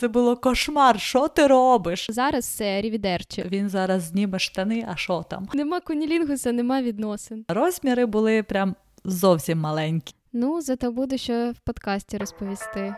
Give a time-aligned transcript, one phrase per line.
[0.00, 1.00] Це було кошмар.
[1.00, 2.06] Що ти робиш?
[2.10, 3.44] Зараз це рівідерче.
[3.52, 5.48] Він зараз зніме штани, а що там?
[5.54, 7.44] Нема кунілінгуса, нема відносин.
[7.48, 8.74] Розміри були прям
[9.04, 10.14] зовсім маленькі.
[10.32, 12.94] Ну, зато буде ще в подкасті розповісти.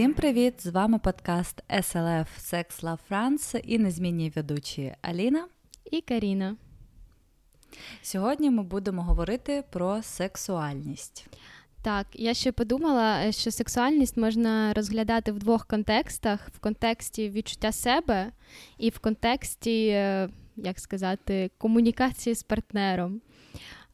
[0.00, 0.54] Всім привіт!
[0.58, 5.48] З вами подкаст SLF Sex Love France і незмінні ведучі Аліна
[5.90, 6.56] і Каріна.
[8.02, 11.26] Сьогодні ми будемо говорити про сексуальність.
[11.82, 18.32] Так, я ще подумала, що сексуальність можна розглядати в двох контекстах: в контексті відчуття себе
[18.78, 23.20] і в контексті, е, як сказати, комунікації з партнером.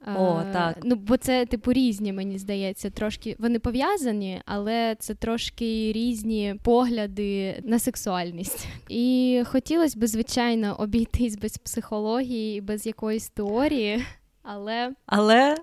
[0.06, 0.76] О, так.
[0.84, 7.60] Ну, бо це, типу, різні, мені здається, трошки вони пов'язані, але це трошки різні погляди
[7.64, 8.68] на сексуальність.
[8.88, 14.04] І хотілося б, звичайно, обійтись без психології, без якоїсь теорії,
[14.42, 14.92] але.
[15.06, 15.56] Але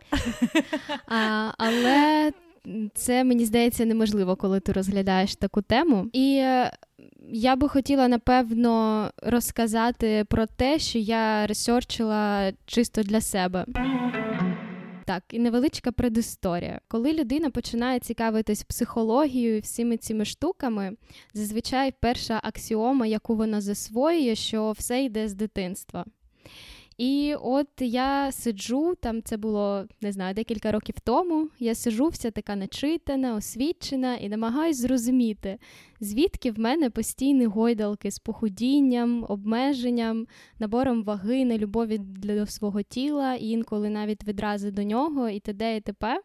[1.07, 2.31] а, але
[2.93, 6.07] це мені здається неможливо, коли ти розглядаєш таку тему.
[6.13, 6.71] І е,
[7.31, 13.65] я би хотіла напевно розказати про те, що я ресерчила чисто для себе.
[15.05, 16.81] Так, і невеличка предісторія.
[16.87, 20.97] Коли людина починає цікавитись психологією і всіми цими штуками,
[21.33, 26.05] зазвичай перша аксіома, яку вона засвоює, що все йде з дитинства.
[26.97, 31.49] І от я сиджу, там це було не знаю, декілька років тому.
[31.59, 35.57] Я сиджу, вся така начитана, освічена, і намагаюсь зрозуміти,
[35.99, 40.27] звідки в мене постійні гойдалки з похудінням, обмеженням,
[40.59, 45.75] набором ваги, нелюбові для свого тіла, інколи навіть відрази до нього, і т.д.
[45.77, 46.19] і т.п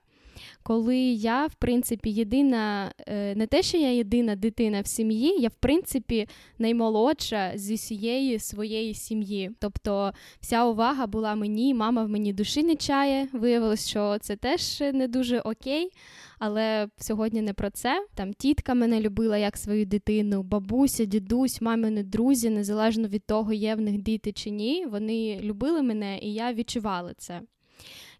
[0.62, 5.48] коли я, в принципі, єдина, е, не те, що я єдина дитина в сім'ї, я
[5.48, 9.50] в принципі наймолодша зі всієї своєї сім'ї.
[9.58, 13.28] Тобто вся увага була мені, мама в мені душі не чає.
[13.32, 15.90] Виявилось, що це теж не дуже окей.
[16.38, 18.06] Але сьогодні не про це.
[18.14, 23.74] Там тітка мене любила як свою дитину, бабуся, дідусь, мамини друзі, незалежно від того, є
[23.74, 24.86] в них діти чи ні.
[24.86, 27.40] Вони любили мене, і я відчувала це.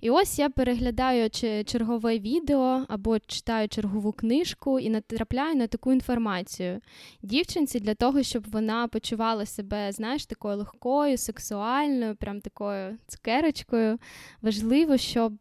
[0.01, 1.31] І ось я переглядаю
[1.65, 6.81] чергове відео або читаю чергову книжку і натрапляю на таку інформацію.
[7.23, 13.99] Дівчинці для того, щоб вона почувала себе, знаєш, такою легкою, сексуальною, прям такою цукерочкою.
[14.43, 15.33] Важливо, щоб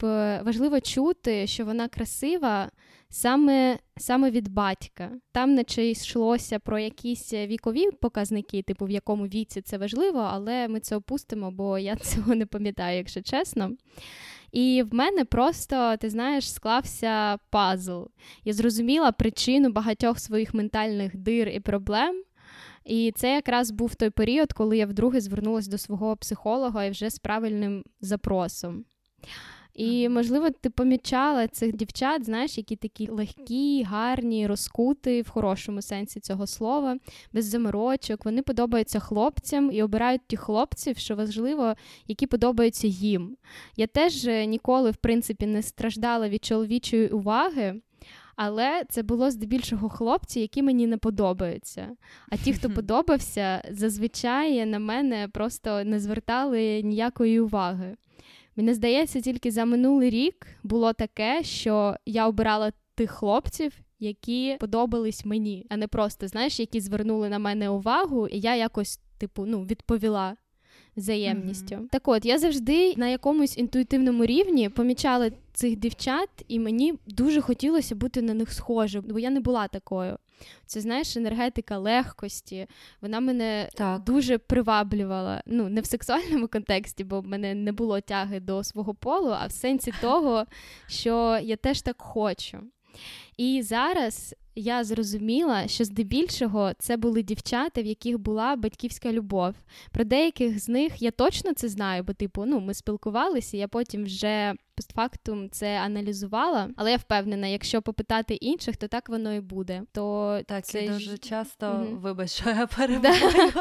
[0.44, 2.72] важливо чути, що вона красива.
[3.10, 5.12] Саме саме від батька.
[5.32, 10.80] Там наче йшлося про якісь вікові показники, типу в якому віці це важливо, але ми
[10.80, 13.72] це опустимо, бо я цього не пам'ятаю, якщо чесно.
[14.58, 18.04] І в мене просто, ти знаєш, склався пазл.
[18.44, 22.24] Я зрозуміла причину багатьох своїх ментальних дир і проблем.
[22.86, 27.10] І це якраз був той період, коли я вдруге звернулася до свого психолога і вже
[27.10, 28.86] з правильним запросом.
[29.78, 36.20] І, можливо, ти помічала цих дівчат, знаєш, які такі легкі, гарні, розкути в хорошому сенсі
[36.20, 36.98] цього слова,
[37.34, 38.26] без заморочок.
[38.26, 41.74] Вони подобаються хлопцям і обирають ті хлопців, що важливо,
[42.08, 43.38] які подобаються їм.
[43.76, 47.82] Я теж е, ніколи, в принципі, не страждала від чоловічої уваги.
[48.36, 51.90] Але це було здебільшого хлопці, які мені не подобаються.
[52.30, 57.98] А ті, хто подобався, зазвичай на мене просто не звертали ніякої уваги.
[58.58, 65.26] Мені здається, тільки за минулий рік було таке, що я обирала тих хлопців, які подобались
[65.26, 69.64] мені, а не просто, знаєш, які звернули на мене увагу, і я якось, типу, ну,
[69.64, 70.38] відповіла.
[70.98, 71.76] Взаємністю.
[71.76, 71.90] Mm-hmm.
[71.92, 77.96] Так от, я завжди на якомусь інтуїтивному рівні помічала цих дівчат, і мені дуже хотілося
[77.96, 80.18] бути на них схожим, бо я не була такою.
[80.66, 82.68] Це знаєш, енергетика легкості.
[83.02, 84.04] Вона мене так.
[84.04, 85.44] дуже приваблювала.
[85.46, 89.48] Ну, не в сексуальному контексті, бо в мене не було тяги до свого полу, а
[89.48, 90.46] в сенсі того,
[90.88, 92.58] що я теж так хочу.
[93.38, 99.56] І зараз я зрозуміла, що здебільшого це були дівчата, в яких була батьківська любов.
[99.92, 104.04] Про деяких з них я точно це знаю, бо, типу, ну, ми спілкувалися, я потім
[104.04, 109.84] вже постфактум це аналізувала, але я впевнена, якщо попитати інших, то так воно і буде.
[109.92, 113.52] То так це і дуже часто mm вибач, що я перебуваю.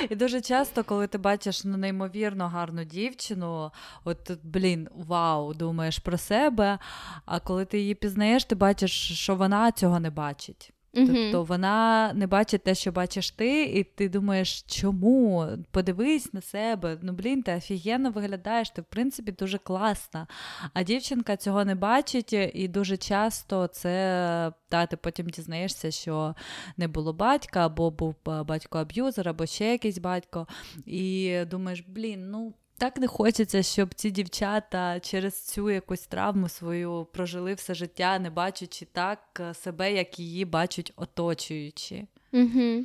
[0.10, 3.70] І дуже часто, коли ти бачиш ну, неймовірно гарну дівчину,
[4.04, 6.78] от блін, вау, думаєш про себе.
[7.26, 10.72] А коли ти її пізнаєш, ти бачиш, що вона цього не бачить.
[10.92, 15.46] Тобто вона не бачить те, що бачиш ти, і ти думаєш, чому?
[15.70, 16.98] Подивись на себе.
[17.02, 20.26] Ну, блін, ти офігенно виглядаєш, ти в принципі дуже класна.
[20.74, 26.34] А дівчинка цього не бачить, і дуже часто це та, ти потім дізнаєшся, що
[26.76, 30.46] не було батька, або був батько-аб'юзер, або ще якийсь батько.
[30.86, 32.54] І думаєш, блін, ну.
[32.78, 38.30] Так не хочеться, щоб ці дівчата через цю якусь травму свою прожили все життя, не
[38.30, 42.06] бачачи так е, себе, як її бачать оточуючі.
[42.32, 42.84] Угу.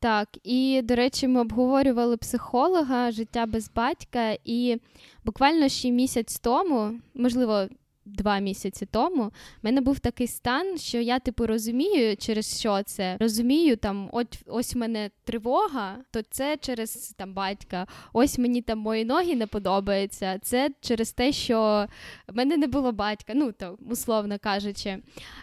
[0.00, 4.80] Так, і до речі, ми обговорювали психолога життя без батька, і
[5.24, 7.68] буквально ще місяць тому, можливо,
[8.08, 9.32] два місяці тому, в
[9.62, 13.16] мене був такий стан, що я, типу, розумію, через що це.
[13.20, 17.86] Розумію, там, от ось в мене тривога, то це через там батька.
[18.12, 20.38] Ось мені там мої ноги не подобаються.
[20.42, 21.86] Це через те, що
[22.28, 24.98] в мене не було батька, ну то условно кажучи.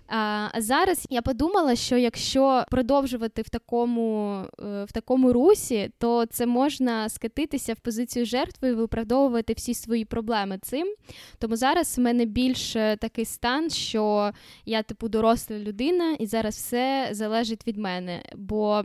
[0.07, 6.45] А зараз я подумала, що якщо продовжувати в такому е, в такому русі, то це
[6.45, 10.95] можна скатитися в позицію жертви і виправдовувати всі свої проблеми цим.
[11.39, 14.31] Тому зараз в мене більш більш такий стан, що
[14.65, 18.23] я, типу, доросла людина, і зараз все залежить від мене.
[18.35, 18.83] Бо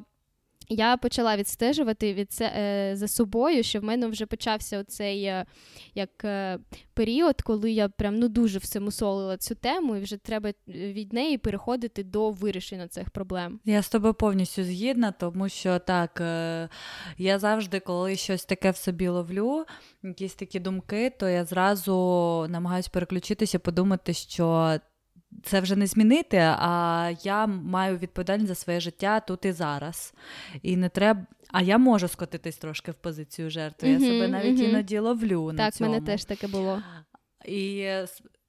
[0.71, 5.47] я почала відстежувати від це е, за собою, що в мене вже почався оцей е,
[5.95, 6.59] як е,
[6.95, 11.39] період, коли я прям ну дуже все мусолила цю тему, і вже треба від неї
[11.39, 13.61] переходити до вирішення цих проблем.
[13.65, 16.23] Я з тобою повністю згідна, тому що так
[17.19, 19.65] я завжди, коли щось таке в собі ловлю,
[20.03, 21.93] якісь такі думки, то я зразу
[22.49, 24.79] намагаюся переключитися, подумати, що
[25.43, 30.15] це вже не змінити, а я маю відповідальність за своє життя тут і зараз.
[30.63, 31.27] І не треба.
[31.53, 33.89] А я можу скотитись трошки в позицію жертви.
[33.89, 34.69] Mm-hmm, я себе навіть mm-hmm.
[34.69, 35.49] іноді ловлю.
[35.49, 35.91] Так, на цьому.
[35.91, 36.83] мене теж таке було.
[37.45, 37.89] І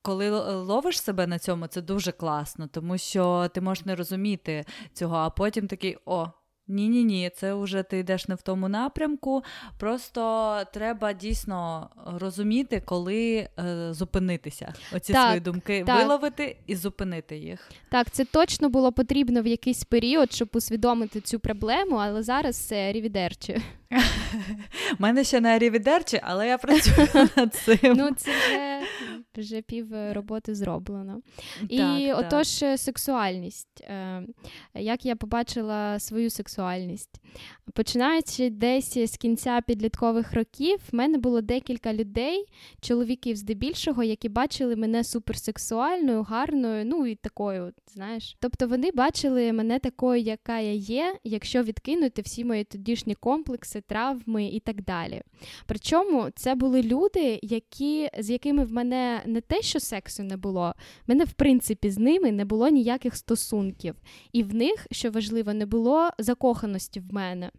[0.01, 5.15] коли ловиш себе на цьому, це дуже класно, тому що ти можеш не розуміти цього,
[5.15, 6.27] а потім такий о.
[6.67, 9.43] Ні-ні, ні, це вже ти йдеш не в тому напрямку.
[9.77, 14.73] Просто треба дійсно розуміти, коли е, зупинитися.
[14.95, 15.97] Оці так, свої думки так.
[15.97, 17.69] виловити і зупинити їх.
[17.89, 22.91] Так, це точно було потрібно в якийсь період, щоб усвідомити цю проблему, але зараз це
[22.91, 23.61] рівідерче.
[24.91, 27.79] У мене ще не рівідерче, але я працюю над цим.
[27.83, 28.31] Ну, це
[29.39, 31.21] вже пів е, роботи зроблено.
[31.69, 32.63] І так, отож.
[32.63, 33.81] Е, сексуальність.
[33.81, 34.23] Е,
[34.75, 37.21] як я побачила свою сексуальність?
[37.73, 42.45] Починаючи десь з кінця підліткових років, в мене було декілька людей,
[42.81, 48.37] чоловіків здебільшого, які бачили мене суперсексуальною, гарною, ну і такою, знаєш.
[48.39, 54.45] Тобто вони бачили мене такою, яка я є, якщо відкинути всі мої тодішні комплекси, травми
[54.45, 55.21] і так далі.
[55.65, 60.73] Причому це були люди, які, з якими в мене не те, що сексу не було,
[61.07, 63.95] в мене, в принципі, з ними не було ніяких стосунків.
[64.31, 67.51] І в них, що важливо, не було закоханості в мене.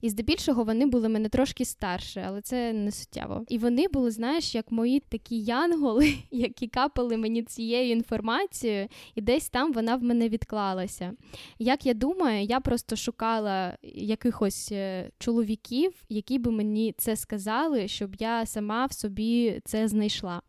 [0.00, 3.44] І здебільшого вони були мене трошки старше, але це не суттєво.
[3.48, 9.48] І вони були, знаєш, як мої такі янголи, які капали мені цією інформацією, і десь
[9.48, 11.12] там вона в мене відклалася.
[11.58, 18.14] Як я думаю, я просто шукала якихось е, чоловіків, які би мені це сказали, щоб
[18.18, 20.42] я сама в собі це знайшла.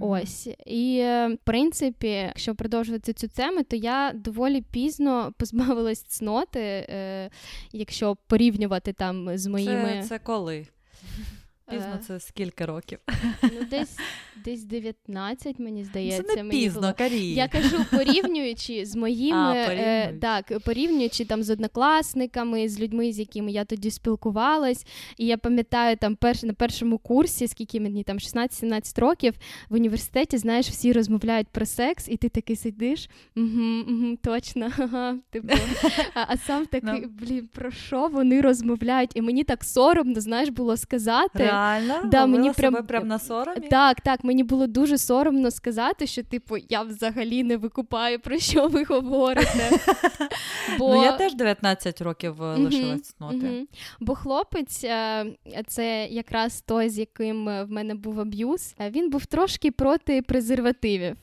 [0.00, 6.60] Ось і е, в принципі, якщо продовжувати цю тему, то я доволі пізно позбавилась цноти,
[6.60, 7.30] е,
[7.72, 10.00] якщо порівнювати там з моїми.
[10.02, 10.66] Це, це коли?
[11.70, 11.98] Пізно е.
[12.06, 12.98] це скільки років?
[13.42, 13.98] Ну, десь
[14.44, 16.22] десь 19, мені здається.
[16.22, 16.94] Це не мені пізно, було.
[16.98, 17.26] Карі.
[17.26, 19.38] Я кажу, порівнюючи з моїми
[19.68, 24.86] а, е, так, порівнюючи там з однокласниками, з людьми, з якими я тоді спілкувалась.
[25.18, 29.34] І я пам'ятаю, там перш, на першому курсі, скільки мені там 16-17 років,
[29.68, 34.70] в університеті, знаєш, всі розмовляють про секс, і ти такий сидиш, угу, угу, точно.
[34.78, 35.54] ага, типу.
[36.14, 37.00] А, а сам такий, no.
[37.02, 37.08] Ну.
[37.20, 39.10] блін, про що вони розмовляють?
[39.14, 41.38] І мені так соромно, знаєш, було сказати.
[41.38, 41.94] Реально?
[42.04, 42.86] Да, мені прям...
[42.86, 43.68] прям на соромі?
[43.70, 48.68] Так, так, мені було дуже соромно сказати, що, типу, я взагалі не викупаю, про що
[48.68, 49.70] ви говорите.
[50.78, 50.88] Бо...
[50.94, 53.66] Ну, я теж 19 років лишила лишилась цноти.
[54.00, 55.26] Бо хлопець, е,
[55.66, 61.16] це якраз той, з яким в мене був аб'юз, е, він був трошки проти презервативів.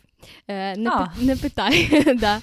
[0.47, 1.07] Е, не а.
[1.21, 2.03] не питай.
[2.19, 2.41] да.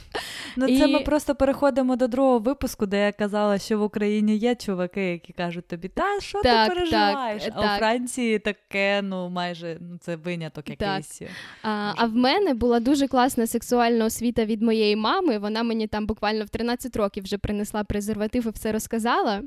[0.57, 0.79] Ну, І...
[0.79, 5.13] це ми просто переходимо до другого випуску, де я казала, що в Україні є чуваки,
[5.13, 7.45] які кажуть тобі, та що так, ти переживаєш?
[7.45, 7.77] Так, а так.
[7.77, 11.23] у Франції таке, ну майже ну, це виняток якийсь.
[11.63, 15.39] А, а в мене була дуже класна сексуальна освіта від моєї мами.
[15.39, 19.43] Вона мені там буквально в 13 років вже принесла презерватив і все розказала.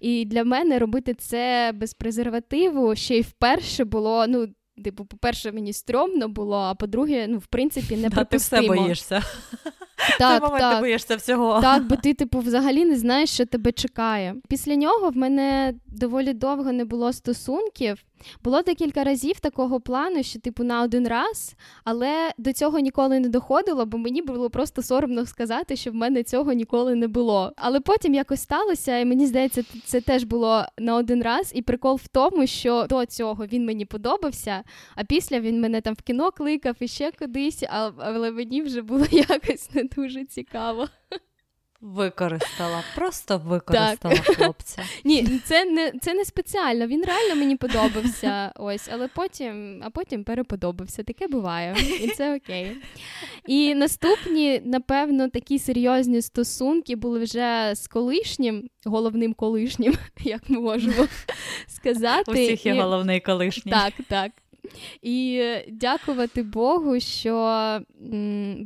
[0.00, 4.48] І для мене робити це без презервативу ще й вперше було ну
[4.84, 9.22] Типу, по-перше, мені стрьомно було, а по-друге, ну, в принципі, не Ти все боїшся.
[10.18, 10.74] Так, момент так.
[10.74, 11.60] ти боїшся всього.
[11.60, 14.34] Так, бо ти, типу, взагалі не знаєш, що тебе чекає.
[14.48, 18.04] Після нього в мене доволі довго не було стосунків.
[18.44, 23.28] Було декілька разів такого плану, що, типу, на один раз, але до цього ніколи не
[23.28, 27.52] доходило, бо мені було просто соромно сказати, що в мене цього ніколи не було.
[27.56, 31.52] Але потім якось сталося, і мені здається, це теж було на один раз.
[31.54, 34.64] І прикол в тому, що до цього він мені подобався,
[34.94, 37.64] а після він мене там в кіно кликав і ще кудись,
[37.98, 40.88] але мені вже було якось не дуже цікаво.
[41.82, 44.36] Використала, просто використала так.
[44.36, 44.82] хлопця.
[45.04, 46.86] Ні, це не це не спеціально.
[46.86, 48.52] Він реально мені подобався.
[48.56, 51.02] Ось, але потім, а потім переподобався.
[51.02, 52.76] Таке буває, і це окей.
[53.46, 61.08] І наступні, напевно, такі серйозні стосунки були вже з колишнім, головним колишнім, як ми можемо
[61.66, 62.30] сказати.
[62.30, 62.80] У всіх є і...
[62.80, 63.72] головний колишній.
[63.72, 64.32] Так, так.
[65.02, 67.34] І дякувати Богу, що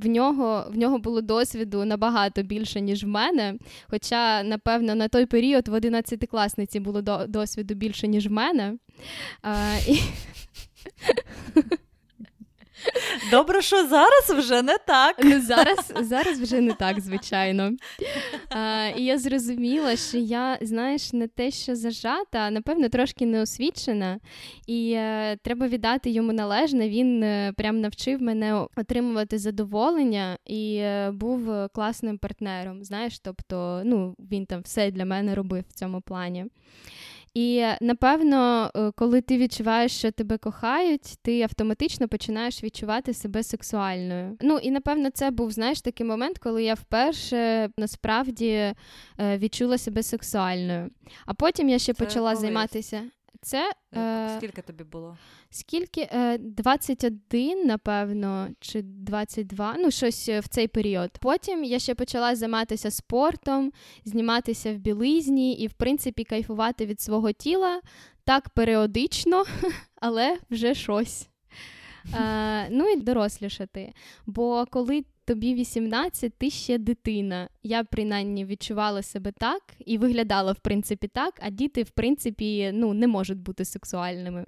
[0.02, 3.54] в нього в нього було досвіду набагато більше, ніж в мене.
[3.90, 8.74] Хоча, напевно, на той період в 11 класниці було досвіду більше, ніж в мене.
[9.42, 10.00] А, і...
[13.30, 15.16] Добре, що зараз вже не так.
[15.24, 17.72] Ну, Зараз зараз вже не так, звичайно.
[18.50, 24.18] А, І я зрозуміла, що я, знаєш, не те, що зажата, а напевно, трошки неосвічена.
[24.66, 26.88] І е, треба віддати йому належне.
[26.88, 32.84] Він е, прям навчив мене отримувати задоволення і е, був класним партнером.
[32.84, 36.46] Знаєш, тобто, ну, він там все для мене робив в цьому плані.
[37.36, 44.36] І напевно, е, коли ти відчуваєш, що тебе кохають, ти автоматично починаєш відчувати себе сексуальною.
[44.40, 48.74] Ну і напевно, це був знаєш такий момент, коли я вперше насправді е,
[49.18, 50.90] відчула себе сексуальною.
[51.26, 52.40] А потім я ще це почала колись.
[52.40, 53.02] займатися.
[53.46, 55.16] Це е, скільки тобі було?
[55.50, 56.08] Скільки?
[56.40, 61.10] 21, е, напевно, чи 22, ну щось е, в цей період.
[61.20, 63.72] Потім я ще почала займатися спортом,
[64.04, 67.80] зніматися в білизні і, в принципі, кайфувати від свого тіла
[68.24, 69.44] так періодично,
[70.00, 71.28] але вже щось.
[72.12, 73.92] А, Ну і дорослішати.
[74.26, 77.48] Бо коли тобі 18, ти ще дитина.
[77.62, 82.94] Я принаймні відчувала себе так і виглядала в принципі так, а діти, в принципі, ну,
[82.94, 84.44] не можуть бути сексуальними.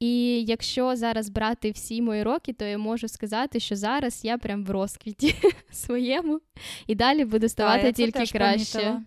[0.00, 4.64] І якщо зараз брати всі мої роки, то я можу сказати, що зараз я прям
[4.64, 5.34] в розквіті
[5.70, 6.40] своєму
[6.86, 8.78] і далі буду ставати я тільки краще.
[8.78, 9.02] Помітила.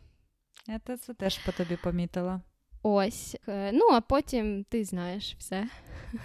[0.67, 2.41] Я це теж по тобі помітила.
[2.83, 3.37] Ось.
[3.47, 5.67] Е, ну, а потім ти знаєш все.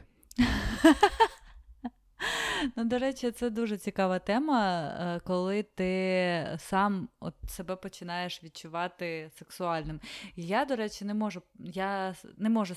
[2.77, 9.31] Ну, До речі, це дуже цікава тема, е, коли ти сам от себе починаєш відчувати
[9.35, 10.01] сексуальним.
[10.37, 12.75] Я, до речі, не можу я не можу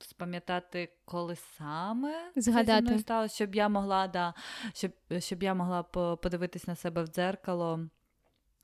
[0.00, 2.86] спам'ятати, коли саме Згадати.
[2.86, 4.34] це сталося, щоб я могла да,
[4.74, 5.82] щоб, щоб я могла
[6.16, 7.80] подивитись на себе в дзеркало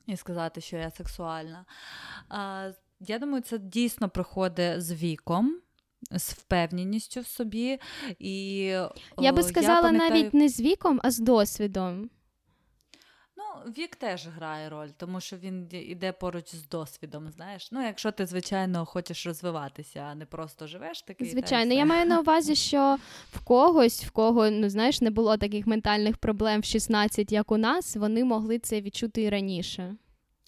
[0.06, 1.64] і сказати, що я сексуальна.
[2.28, 2.70] А,
[3.00, 5.60] Я думаю, це дійсно приходить з віком
[6.10, 7.78] з впевненістю в собі.
[8.18, 8.56] І,
[9.18, 10.10] Я би сказала, я пам'ятаю...
[10.10, 12.10] навіть не з віком, а з досвідом.
[13.38, 17.30] Ну, вік теж грає роль, тому що він йде поруч з досвідом.
[17.30, 21.28] Знаєш, ну якщо ти, звичайно, хочеш розвиватися, а не просто живеш такий.
[21.28, 22.96] Звичайно, я маю на увазі, що
[23.32, 27.56] в когось, в кого ну знаєш, не було таких ментальних проблем в 16, як у
[27.56, 29.96] нас, вони могли це відчути і раніше.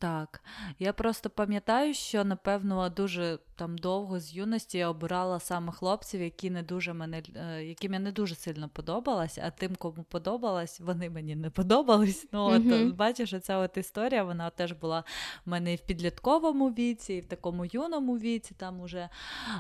[0.00, 0.40] Так,
[0.78, 6.50] я просто пам'ятаю, що напевно дуже там довго з юності я обирала саме хлопців, які
[6.50, 11.11] не дуже мене, е, яким я не дуже сильно подобалась, а тим, кому подобалась, вони
[11.11, 12.26] мені не подобались.
[12.33, 12.95] Ну от mm-hmm.
[12.95, 15.05] бачиш, ця от історія вона теж була
[15.47, 18.55] в мене і в підлітковому віці, і в такому юному віці.
[18.55, 19.09] Там уже.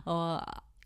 [0.06, 0.38] О,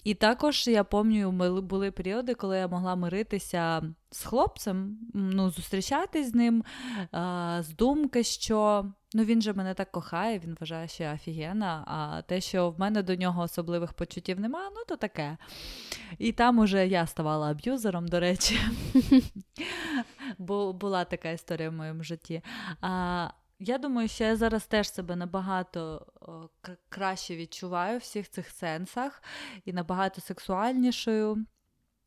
[0.05, 6.35] і також я пам'ятаю, були періоди, коли я могла миритися з хлопцем, ну, зустрічатись з
[6.35, 6.65] ним,
[7.13, 11.85] а, з думки, що ну, він же мене так кохає, він вважає, що я офігенна,
[11.87, 15.37] а те, що в мене до нього особливих почуттів немає, ну то таке.
[16.19, 18.61] І там уже я ставала аб'юзером, до речі.
[20.39, 22.43] Бо була така історія в моєму житті.
[22.81, 23.29] А,
[23.59, 26.07] я думаю, що я зараз теж себе набагато
[26.89, 29.23] краще відчуваю в всіх цих сенсах
[29.65, 31.47] і набагато сексуальнішою.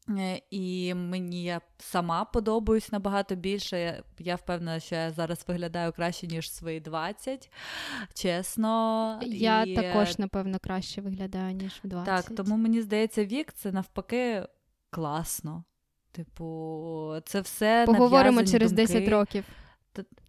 [0.10, 3.80] Е, і мені я сама подобаюсь набагато більше.
[3.80, 7.52] Я, я впевнена, що я зараз виглядаю краще, ніж свої 20.
[8.14, 9.20] Чесно.
[9.26, 9.76] Я і...
[9.76, 12.26] також, напевно, краще виглядаю, ніж в 20.
[12.26, 14.48] Так, тому мені здається, вік це навпаки
[14.90, 15.64] класно.
[16.12, 17.84] Типу, це все.
[17.86, 18.94] Поговоримо через думки.
[18.94, 19.46] 10 років.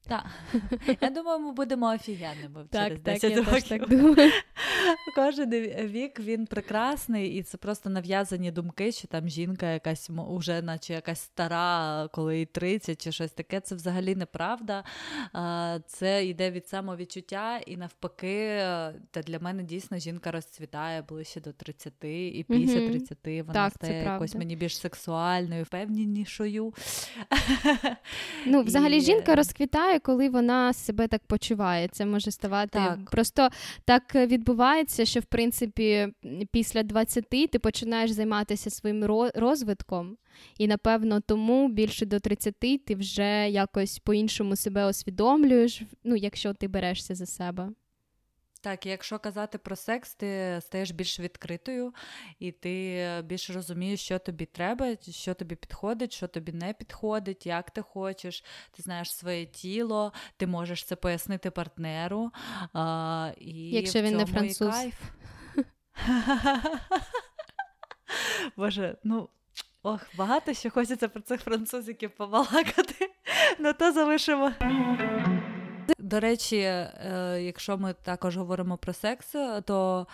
[0.09, 0.27] Так.
[1.01, 3.69] Я думаю, ми будемо офігенними так, через так, 10 я років.
[3.69, 4.33] так думаю.
[5.17, 5.51] Кожен
[5.87, 11.21] вік він прекрасний, і це просто нав'язані думки, що там жінка якась уже, наче якась
[11.21, 13.61] стара, коли їй 30 чи щось таке.
[13.61, 14.85] Це взагалі неправда.
[15.87, 18.59] Це йде від самовідчуття, і навпаки,
[19.11, 23.73] та для мене дійсно жінка розцвітає ближче до 30, і після mm 30 вона так,
[23.73, 26.75] стає якось мені більш сексуальною, впевненішою.
[28.47, 29.01] Ну, взагалі, і...
[29.01, 31.89] жінка розквітає, коли вона себе так почуває.
[31.89, 33.11] Це може ставати так.
[33.11, 33.49] просто
[33.85, 36.09] так відбувається, що в принципі
[36.53, 40.17] після 20 ти починаєш займатися своїм розвитком,
[40.59, 46.69] і напевно тому більше до 30 ти вже якось по-іншому себе усвідомлюєш, ну, якщо ти
[46.69, 47.69] берешся за себе.
[48.67, 51.95] Так, якщо казати про секс, ти стаєш більш відкритою,
[52.39, 57.71] і ти більше розумієш, що тобі треба, що тобі підходить, що тобі не підходить, як
[57.71, 62.31] ти хочеш, ти знаєш своє тіло, ти можеш це пояснити партнеру.
[62.73, 64.75] А, і Якщо він не француз.
[64.75, 64.95] кайф.
[68.57, 69.29] Боже, ну.
[69.83, 73.11] Ох, багато ще хочеться про цих французиків побалакати,
[73.59, 74.53] ну то залишимо.
[76.07, 79.27] До речі, е, якщо ми також говоримо про секс,
[79.65, 80.07] то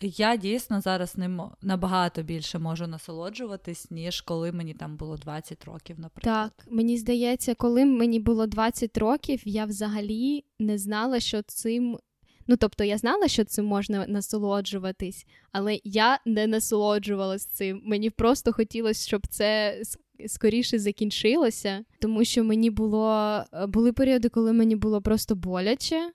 [0.00, 6.00] я дійсно зараз ним набагато більше можу насолоджуватись, ніж коли мені там було 20 років,
[6.00, 6.52] наприклад.
[6.56, 11.98] Так, мені здається, коли мені було 20 років, я взагалі не знала, що цим.
[12.46, 17.82] Ну, тобто я знала, що цим можна насолоджуватись, але я не насолоджувалась цим.
[17.84, 19.82] Мені просто хотілося, щоб це
[20.28, 26.12] скоріше закінчилося, тому що мені було е, були періоди, коли мені було просто боляче.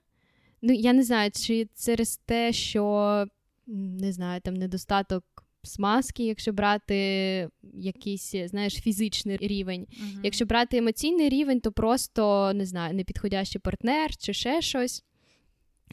[0.61, 3.25] Ну, я не знаю, чи через те, що
[3.67, 5.23] не знаю, там недостаток
[5.63, 9.81] смазки, якщо брати якийсь, знаєш, фізичний рівень.
[9.81, 10.19] Uh-huh.
[10.23, 15.03] Якщо брати емоційний рівень, то просто не знаю, непідходящий партнер чи ще щось.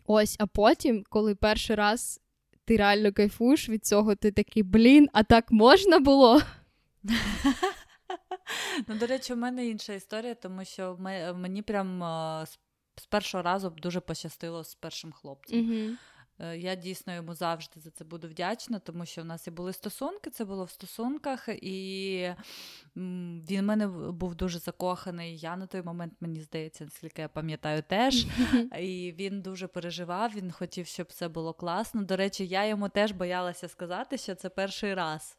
[0.06, 2.20] Ось, а потім, коли перший раз
[2.64, 6.42] ти реально кайфуєш від цього, ти такий, блін, а так можна було?
[8.88, 10.96] Ну, до речі, у мене інша історія, тому що
[11.36, 12.00] мені прям
[12.96, 15.58] з першого разу дуже пощастило з першим хлопцем.
[15.58, 15.96] Mm-hmm.
[16.54, 20.30] Я дійсно йому завжди за це буду вдячна, тому що в нас і були стосунки,
[20.30, 22.28] це було в стосунках, і
[22.96, 25.38] він в мене був дуже закоханий.
[25.38, 28.26] Я на той момент, мені здається, наскільки я пам'ятаю, теж.
[28.80, 32.02] І він дуже переживав, він хотів, щоб це було класно.
[32.02, 35.38] До речі, я йому теж боялася сказати, що це перший раз.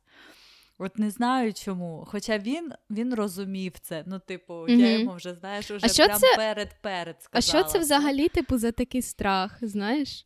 [0.78, 2.04] От не знаю чому.
[2.08, 4.04] Хоча він він розумів це.
[4.08, 4.80] Ну, типу, mm-hmm.
[4.80, 6.28] я йому вже знаєш, уже а прям це...
[6.38, 7.64] перед-перед сказала.
[7.64, 10.26] А що це взагалі, типу, за такий страх, знаєш?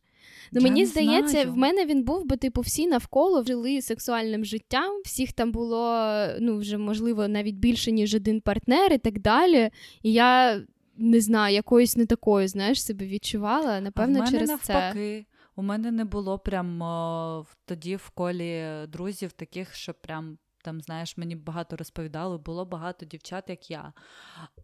[0.51, 1.51] Ну, Мені здається, знаю.
[1.51, 6.05] в мене він був, бо, типу, всі навколо жили сексуальним життям, всіх там було,
[6.39, 9.69] ну, вже, можливо, навіть більше, ніж один партнер і так далі.
[10.03, 10.61] І я
[10.97, 15.25] не знаю, якоюсь не такою, знаєш, себе відчувала, напевно, а в мене через навпаки.
[15.28, 15.28] це.
[15.59, 20.37] У мене не було прям о, тоді в колі друзів таких, що прям.
[20.63, 23.93] Там, знаєш, мені багато розповідали, було багато дівчат, як я.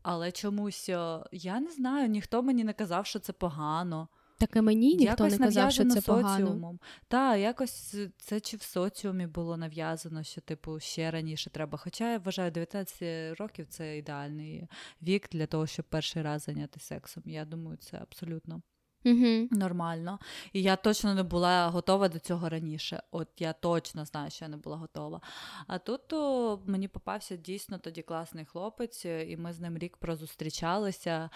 [0.03, 0.89] Але чомусь
[1.31, 4.07] я не знаю, ніхто мені не казав, що це погано.
[4.37, 6.79] Так і мені ніхто якось не казав, що це погано.
[7.07, 11.77] Так, якось це чи в соціумі було нав'язано, що, типу, ще раніше треба.
[11.77, 14.67] Хоча я вважаю, 19 років це ідеальний
[15.01, 17.23] вік для того, щоб перший раз зайнятися сексом.
[17.25, 18.61] Я думаю, це абсолютно
[19.05, 19.47] Угу.
[19.51, 20.19] Нормально.
[20.53, 23.03] І я точно не була готова до цього раніше.
[23.11, 25.21] От я точно знаю, що я не була готова.
[25.67, 31.29] А тут то мені попався дійсно тоді класний хлопець, і ми з ним рік прозустрічалися,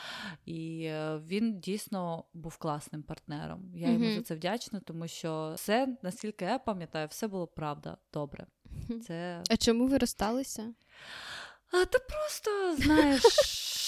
[0.45, 3.71] і е, він дійсно був класним партнером.
[3.75, 4.03] Я угу.
[4.03, 8.45] йому за це вдячна, тому що все, наскільки я пам'ятаю, все було правда добре.
[9.08, 9.43] Це...
[9.49, 10.73] А чому ви розсталися?
[11.71, 13.23] А ти просто знаєш.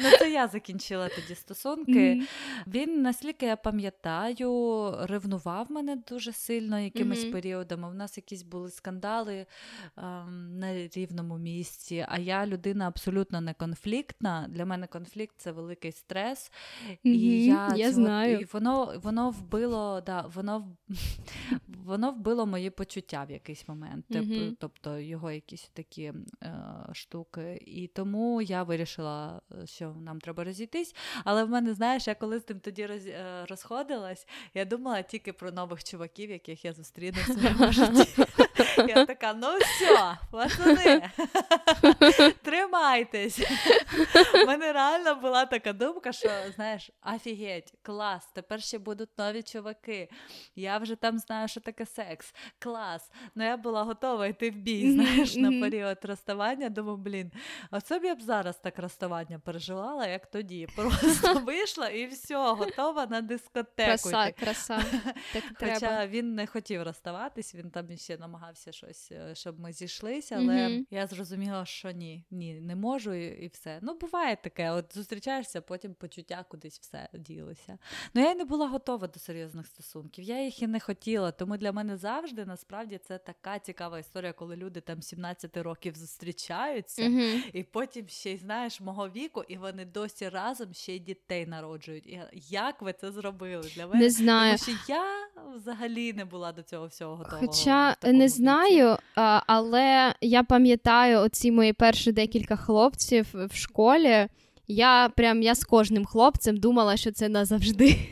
[0.00, 1.92] Ну, Це я закінчила тоді стосунки.
[1.92, 2.26] Mm-hmm.
[2.66, 7.32] Він, наскільки я пам'ятаю, ревнував мене дуже сильно якимись mm-hmm.
[7.32, 7.88] періодами.
[7.88, 9.46] У нас якісь були скандали
[9.96, 14.46] ем, на рівному місці, а я людина абсолютно не конфліктна.
[14.48, 16.52] Для мене конфлікт це великий стрес.
[16.90, 16.98] Mm-hmm.
[17.10, 18.38] І я, я цього, знаю.
[18.38, 20.76] І воно воно вбило да, воно,
[21.84, 24.04] воно вбило мої почуття в якийсь момент.
[24.60, 26.54] Тобто його якісь такі е,
[26.92, 27.62] штуки.
[27.66, 30.94] І тому я вирішила, е, що нам треба розійтись.
[31.24, 35.32] Але в мене, знаєш, я коли з тим тоді роз, е, розходилась, я думала тільки
[35.32, 38.22] про нових чуваків, яких я зустріну в своєму житті.
[38.88, 41.10] Я така, ну все, пацани,
[42.42, 43.40] тримайтесь.
[44.42, 50.08] У мене реально була така думка, що знаєш, офігеть, клас, тепер ще будуть нові чуваки.
[50.56, 52.34] Я вже там знаю, що таке секс.
[52.58, 53.10] Клас.
[53.34, 56.68] Ну я була готова йти в бій, знаєш, на період розставання.
[56.68, 57.32] Думаю, блін,
[57.70, 60.68] оце б я б зараз так розставання переживала, як тоді.
[60.76, 64.10] Просто вийшла і все, готова на дискотеку.
[64.10, 64.84] Краса, краса.
[65.32, 66.06] Так Хоча треба.
[66.06, 70.86] він не хотів розставатись, він там ще намагався щось, е, щоб ми зійшлися, але Мгм.
[70.90, 73.78] я зрозуміла, що ні, ні, не можу і, і все.
[73.82, 77.78] Ну, буває таке, от зустрічаєшся, потім почуття кудись все ділося.
[78.14, 80.24] Ну я й не була готова до серйозних стосунків.
[80.24, 81.32] Я їх і не хотіла.
[81.32, 87.08] Тому для мене завжди насправді це така цікава історія, коли люди там 17 років зустрічаються.
[87.08, 87.42] Мгм.
[87.52, 92.06] І потім ще й знаєш мого віку, і вони досі разом ще й дітей народжують.
[92.06, 94.00] І як ви це зробили для мене?
[94.00, 94.58] Не знаю.
[94.58, 97.38] Тому що я взагалі не була до цього всього готова.
[97.38, 98.28] Хоча не.
[98.36, 98.96] Знаю,
[99.46, 104.28] але я пам'ятаю оці мої перші декілька хлопців в школі.
[104.68, 107.96] Я прям я з кожним хлопцем думала, що це назавжди.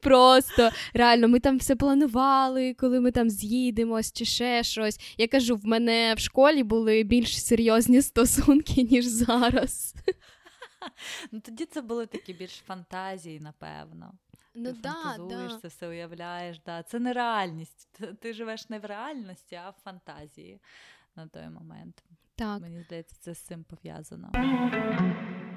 [0.00, 5.00] Просто реально, ми там все планували, коли ми там з'їдемось чи ще щось.
[5.18, 9.94] Я кажу, в мене в школі були більш серйозні стосунки, ніж зараз.
[11.32, 14.12] Ну тоді це були такі більш фантазії, напевно.
[14.56, 15.58] Ну ти да, фантазуєш, да.
[15.58, 16.60] це все уявляєш.
[16.66, 16.82] Да.
[16.82, 17.88] Це не реальність.
[17.92, 20.60] Ти, ти живеш не в реальності, а в фантазії
[21.16, 22.04] на той момент.
[22.36, 22.60] Так.
[22.60, 24.32] Мені здається, це з цим пов'язано.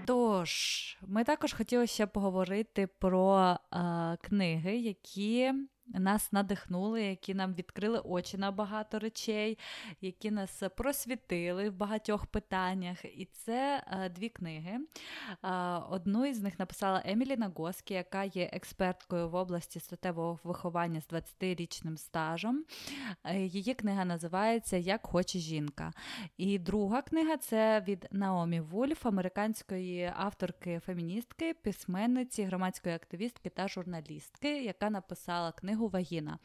[0.05, 5.53] Тож, ми також хотіли ще поговорити про е, книги, які
[5.93, 9.57] нас надихнули, які нам відкрили очі на багато речей,
[10.01, 13.05] які нас просвітили в багатьох питаннях.
[13.05, 14.79] І це е, дві книги.
[15.43, 15.49] Е,
[15.89, 21.97] одну із них написала Емілі Нагоскі, яка є експерткою в області статевого виховання з 20-річним
[21.97, 22.65] стажем.
[23.23, 25.93] Е, Її книга називається Як хоче жінка.
[26.37, 34.63] І друга книга це від Наомі Вульф, американської авторки феміністки, письменниці, громадської активістки та журналістки,
[34.63, 36.37] яка написала книгу Вагіна.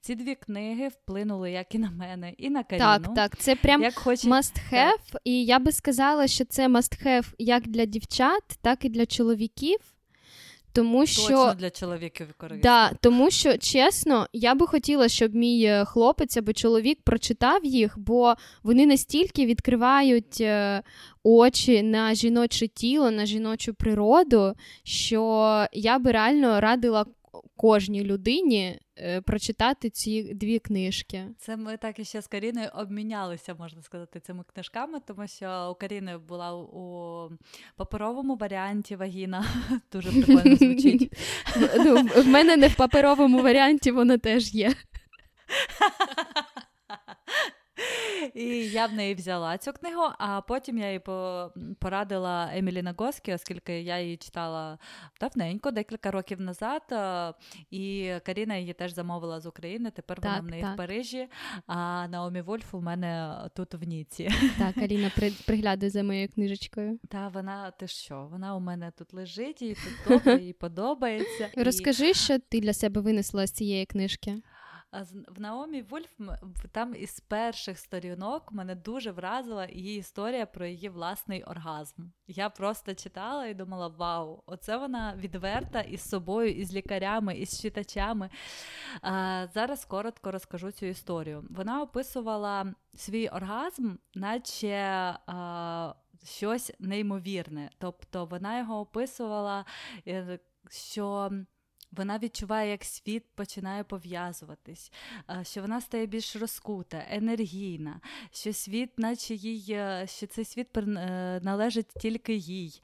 [0.00, 2.84] Ці дві книги вплинули як і на мене, і на Каріну.
[2.84, 3.36] Так, так.
[3.38, 4.28] Це прям Як хоче...
[4.28, 8.88] must have, і я би сказала, що це must have як для дівчат, так і
[8.88, 9.78] для чоловіків.
[10.72, 12.62] Тому що Точно для чоловіків корисно.
[12.62, 17.98] Да, тому що чесно, я би хотіла, щоб мій е, хлопець або чоловік прочитав їх,
[17.98, 20.82] бо вони настільки відкривають е,
[21.22, 27.06] очі на жіноче тіло, на жіночу природу, що я би реально радила
[27.56, 31.24] кожній людині е, прочитати ці дві книжки.
[31.38, 35.80] Це ми так і ще з Каріною обмінялися, можна сказати, цими книжками, тому що у
[35.80, 37.30] Каріни була у
[37.76, 39.44] паперовому варіанті вагіна.
[39.92, 41.12] Дуже прикольно звучить.
[41.76, 44.72] Ну, в мене не в паперовому варіанті воно теж є.
[48.34, 51.00] І я в неї взяла цю книгу, а потім я їй
[51.78, 54.78] порадила Емілі Нагоскі, оскільки я її читала
[55.20, 56.82] давненько, декілька років назад.
[57.70, 59.90] І Каріна її теж замовила з України.
[59.90, 60.74] Тепер так, вона в неї так.
[60.74, 61.28] в Парижі.
[61.66, 64.30] А Наомі Вольф у мене тут в Ніці.
[64.58, 64.74] Так,
[65.16, 66.98] при, приглядує за моєю книжечкою.
[67.08, 68.28] Та вона ти що?
[68.30, 71.50] Вона у мене тут лежить, їй тут добре, їй подобається.
[71.56, 71.62] І...
[71.62, 74.42] Розкажи, що ти для себе винесла з цієї книжки.
[75.28, 76.20] В Наомі Вольф
[76.72, 82.02] там із перших сторінок мене дуже вразила її історія про її власний оргазм.
[82.26, 88.30] Я просто читала і думала: вау, оце вона відверта із собою, із лікарями, із читачами.
[89.02, 91.44] А, Зараз коротко розкажу цю історію.
[91.50, 94.76] Вона описувала свій оргазм, наче.
[95.26, 99.64] А, Щось неймовірне, тобто вона його описувала,
[100.70, 101.30] що
[101.92, 104.92] вона відчуває, як світ починає пов'язуватись,
[105.42, 108.00] що вона стає більш розкута, енергійна,
[108.30, 110.68] що світ, наче їй, що цей світ
[111.42, 112.82] належить тільки їй.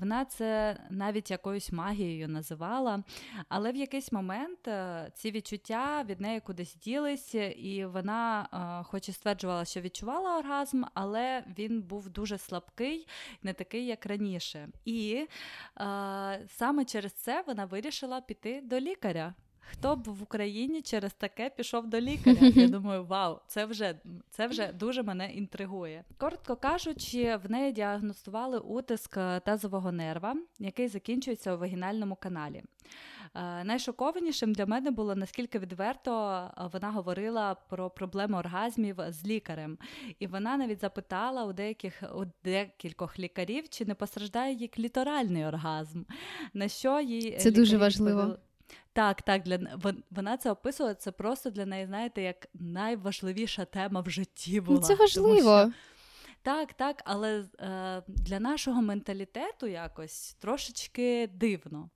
[0.00, 3.02] Вона це навіть якоюсь магією називала,
[3.48, 4.68] але в якийсь момент
[5.14, 8.48] ці відчуття від неї кудись ділись, і вона,
[8.88, 13.08] хоч і стверджувала, що відчувала оргазм, але він був дуже слабкий,
[13.42, 14.68] не такий, як раніше.
[14.84, 15.26] І
[16.48, 19.34] саме через це вона вирішила піти до лікаря.
[19.70, 22.38] Хто б в Україні через таке пішов до лікаря?
[22.40, 23.94] Я думаю, вау, це вже
[24.30, 26.04] це вже дуже мене інтригує.
[26.18, 32.62] Коротко кажучи, в неї діагностували утиск тазового нерва, який закінчується у вагінальному каналі.
[33.34, 39.78] Е, найшокованішим для мене було наскільки відверто вона говорила про проблеми оргазмів з лікарем,
[40.18, 46.02] і вона навіть запитала у деяких у декількох лікарів, чи не постраждає їй кліторальний оргазм.
[46.54, 48.36] На що їй це дуже важливо.
[48.92, 49.58] Так, так, для
[50.10, 50.94] вона це описувала.
[50.94, 54.78] Це просто для неї, знаєте, як найважливіша тема в житті була.
[54.80, 55.60] Ну, Це важливо.
[55.60, 55.72] Що...
[56.42, 61.90] Так, так, але е, для нашого менталітету якось трошечки дивно.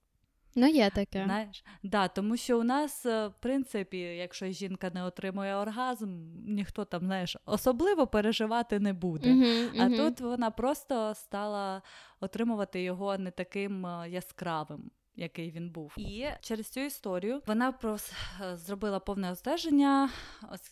[0.58, 1.24] Ну, є таке.
[1.24, 1.64] Знаєш?
[1.82, 6.08] Да, Тому що у нас, е, в принципі, якщо жінка не отримує оргазм,
[6.46, 9.28] ніхто там, знаєш, особливо переживати не буде.
[9.28, 9.94] Uh-huh, uh-huh.
[9.94, 11.82] А тут вона просто стала
[12.20, 15.94] отримувати його не таким е, яскравим який він був.
[15.96, 20.10] І через цю історію вона прос е, зробила повне обстеження,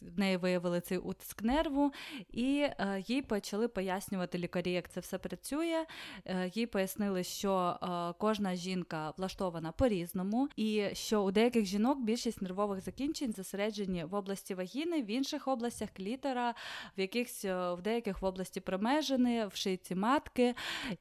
[0.02, 1.92] в неї виявили цей утиск нерву,
[2.30, 5.86] і е, їй почали пояснювати лікарі, як це все працює.
[6.24, 7.78] Е, їй пояснили, що
[8.18, 14.54] кожна жінка влаштована по-різному, і що у деяких жінок більшість нервових закінчень зосереджені в області
[14.54, 16.54] вагіни, в інших областях клітера,
[16.98, 20.54] в якихось в деяких в області промежини, в шийці матки.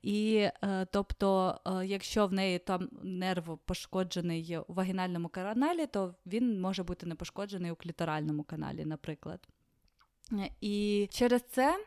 [0.03, 0.47] І
[0.91, 7.05] тобто, якщо в неї там не нерв пошкоджений у вагінальному каналі, то він може бути
[7.05, 9.47] не пошкоджений у кліторальному каналі, наприклад.
[10.61, 11.85] І через це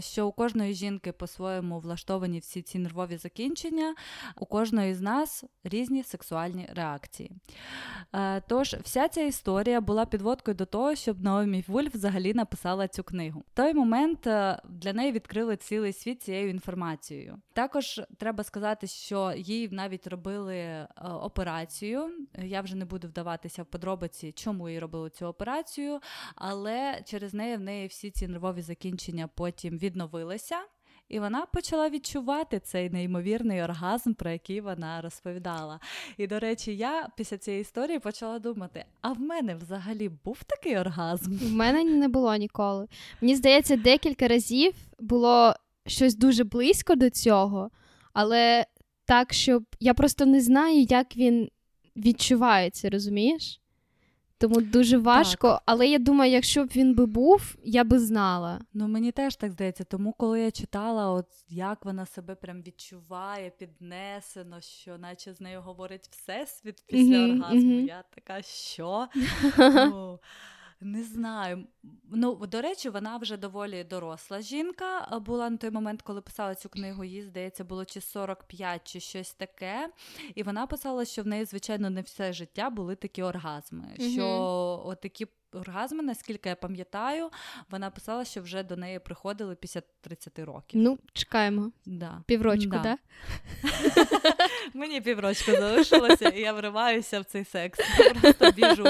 [0.00, 3.94] що у кожної жінки по-своєму влаштовані всі ці нервові закінчення,
[4.36, 7.32] у кожної з нас різні сексуальні реакції.
[8.14, 13.04] Е, тож, вся ця історія була підводкою до того, щоб Наомі Вульф взагалі написала цю
[13.04, 13.44] книгу.
[13.48, 17.38] В той момент е, для неї відкрили цілий світ цією інформацією.
[17.52, 22.10] Також треба сказати, що їй навіть робили е, операцію.
[22.38, 26.00] Я вже не буду вдаватися в подробиці, чому їй робили цю операцію,
[26.34, 30.56] але через неї в неї всі ці нервові закінчення по потім відновилася,
[31.08, 35.80] і вона почала відчувати цей неймовірний оргазм, про який вона розповідала.
[36.16, 40.78] І, до речі, я після цієї історії почала думати: а в мене взагалі був такий
[40.78, 41.32] оргазм?
[41.32, 42.88] В мене не було ніколи.
[43.20, 45.54] Мені здається, декілька разів було
[45.86, 47.70] щось дуже близько до цього,
[48.12, 48.66] але
[49.04, 51.48] так, щоб я просто не знаю, як він
[51.96, 53.60] відчувається, розумієш?
[54.38, 55.62] Тому дуже важко, так.
[55.66, 58.60] але я думаю, якщо б він би був, я би знала.
[58.74, 59.84] Ну мені теж так здається.
[59.84, 65.60] Тому коли я читала, от як вона себе прям відчуває, піднесено, що наче з нею
[65.60, 67.86] говорить всесвіт після mm-hmm, оргазму, mm-hmm.
[67.86, 69.08] я така, що?
[70.80, 71.66] не знаю.
[72.10, 76.68] Ну, до речі, вона вже доволі доросла жінка була на той момент, коли писала цю
[76.68, 77.04] книгу.
[77.04, 79.90] Їй здається, було чи 45, чи щось таке.
[80.34, 83.84] І вона писала, що в неї, звичайно, не все життя були такі оргазми.
[83.98, 84.12] Mm-hmm.
[84.12, 87.30] Що от такі оргазми, наскільки я пам'ятаю,
[87.70, 90.80] вона писала, що вже до неї приходили після 30 років.
[90.80, 91.70] Ну, чекаємо.
[91.86, 92.22] Да.
[92.26, 92.82] Піврочку, так?
[92.82, 92.96] Да.
[94.74, 97.80] Мені піврочку залишилося, і я вриваюся в цей секс.
[98.20, 98.84] Просто біжу.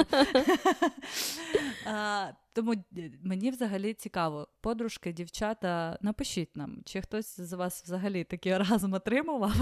[2.56, 2.74] Тому
[3.22, 9.54] мені взагалі цікаво, подружки, дівчата, напишіть нам, чи хтось з вас взагалі такий оргазм отримував.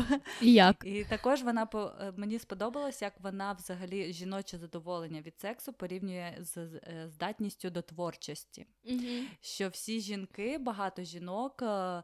[0.43, 0.85] І як?
[0.87, 6.57] І також вона е, мені сподобалось, як вона взагалі жіноче задоволення від сексу порівнює з
[6.57, 8.67] е, здатністю до творчості.
[8.85, 9.01] Угу.
[9.41, 12.03] Що всі жінки, багато жінок е,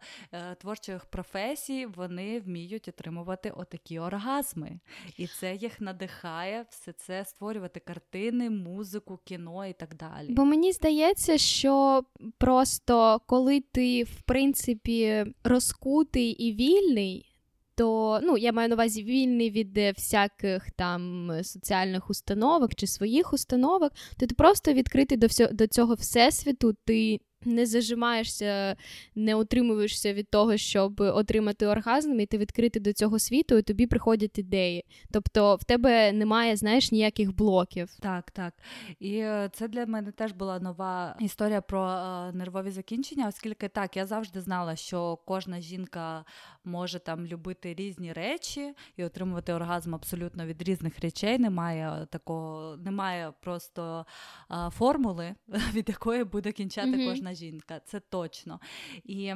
[0.61, 4.81] творчих професій, вони вміють отримувати отакі оргазми.
[5.17, 10.27] І це їх надихає все це створювати картини, музику, кіно і так далі.
[10.31, 12.03] Бо мені здається, що
[12.39, 17.27] просто коли ти, в принципі, розкутий і вільний.
[17.75, 23.93] То ну я маю на увазі вільний від всяких там соціальних установок чи своїх установок,
[24.19, 26.75] то ти просто відкритий до всього до цього всесвіту.
[26.85, 28.77] Ти не зажимаєшся,
[29.15, 33.87] не утримуєшся від того, щоб отримати оргазм, і ти відкритий до цього світу, і тобі
[33.87, 34.85] приходять ідеї.
[35.13, 37.97] Тобто в тебе немає, знаєш, ніяких блоків.
[38.01, 38.55] Так, так.
[39.01, 43.97] І е, це для мене теж була нова історія про е, нервові закінчення, оскільки так,
[43.97, 46.25] я завжди знала, що кожна жінка
[46.65, 51.39] може там любити різні речі і отримувати оргазм абсолютно від різних речей.
[51.39, 54.07] Немає такого, немає просто
[54.51, 55.35] е, формули,
[55.73, 57.09] від якої буде кінчати mm-hmm.
[57.09, 58.61] кожна гарна жінка, це точно.
[59.05, 59.35] І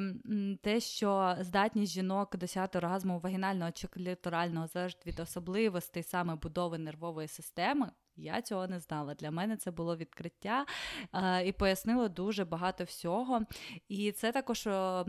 [0.62, 7.28] те, що здатність жінок досягти оргазму вагінального чи кліторального залежить від особливостей саме будови нервової
[7.28, 7.90] системи.
[8.16, 9.14] Я цього не знала.
[9.14, 10.66] Для мене це було відкриття
[11.12, 13.40] е, і пояснило дуже багато всього.
[13.88, 15.04] І це також е,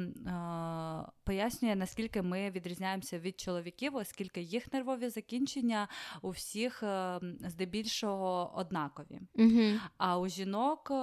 [1.23, 5.87] пояснює, наскільки ми відрізняємося від чоловіків, оскільки їх нервові закінчення
[6.21, 9.21] у всіх е, здебільшого однакові.
[9.33, 9.79] Угу.
[9.97, 10.95] А у жінок е,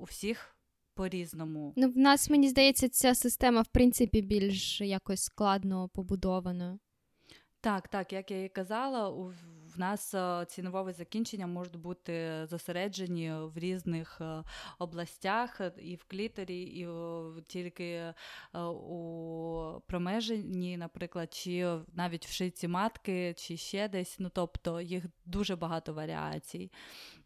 [0.00, 0.57] у всіх
[0.98, 1.72] по-різному.
[1.76, 6.78] Ну, в нас, мені здається, ця система, в принципі, більш якось складно побудована.
[7.60, 9.32] Так, так, як я і казала, у
[9.76, 10.14] в нас
[10.48, 14.20] ці нервові закінчення можуть бути зосереджені в різних
[14.78, 16.88] областях, і в кліторі, і
[17.46, 18.14] тільки
[18.90, 24.16] у промеженні, наприклад, чи навіть в шиці матки, чи ще десь.
[24.18, 26.70] Ну тобто їх дуже багато варіацій.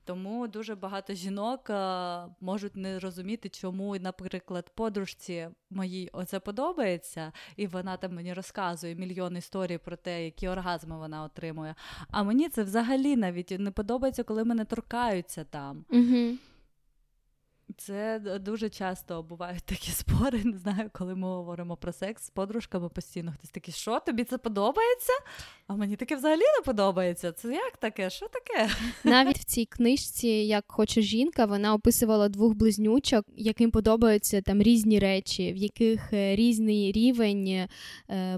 [0.04, 7.66] Тому дуже багато жінок е, можуть не розуміти, чому, наприклад, подружці моїй оце подобається, і
[7.66, 11.74] вона там мені розказує мільйон історій про те, які оргазми вона отримує.
[12.10, 15.84] А мені це взагалі навіть не подобається, коли мене торкаються там.
[15.90, 16.36] Угу.
[17.76, 20.44] Це дуже часто бувають такі спори.
[20.44, 23.32] Не знаю, коли ми говоримо про секс з подружками постійно.
[23.38, 25.12] Хтось такий, що тобі це подобається?
[25.66, 27.32] А мені таке взагалі не подобається.
[27.32, 28.10] Це як таке?
[28.10, 28.70] Що таке?
[29.04, 34.98] Навіть в цій книжці, як хоче жінка, вона описувала двох близнючок, яким подобаються там різні
[34.98, 37.68] речі, в яких е, різний рівень е,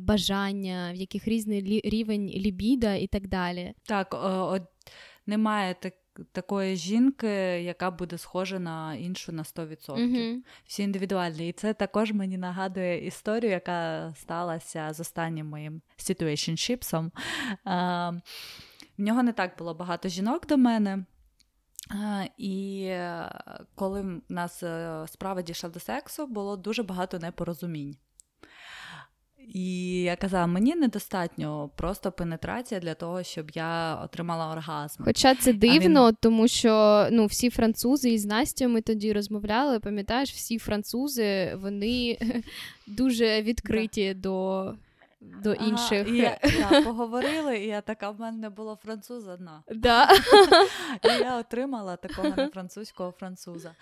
[0.00, 3.74] бажання, в яких різний рівень лібіда і так далі.
[3.84, 4.58] Так, о, о,
[5.26, 5.94] немає так
[6.32, 7.28] такої жінки,
[7.62, 9.76] яка буде схожа на іншу на 100%.
[9.88, 10.36] Mm-hmm.
[10.66, 11.48] Всі індивідуальні.
[11.48, 17.10] І це також мені нагадує історію, яка сталася з останнім моїм situationshipсом.
[18.98, 21.04] В нього не так було багато жінок до мене.
[22.38, 22.90] І
[23.74, 27.96] коли в нас е, справа дійшла до сексу, було дуже багато непорозумінь.
[29.48, 35.02] І я казала, мені недостатньо просто пенетрація для того, щоб я отримала оргазм.
[35.04, 36.16] Хоча це дивно, він...
[36.20, 42.18] тому що ну, всі французи із Настю ми тоді розмовляли, пам'ятаєш, всі французи вони
[42.86, 44.74] дуже відкриті до
[45.42, 46.08] до інших.
[46.08, 49.62] і я, да, поговорили, і я така, в мене була француза одна.
[49.68, 50.08] Да.
[51.02, 53.74] І я отримала такого не французького француза.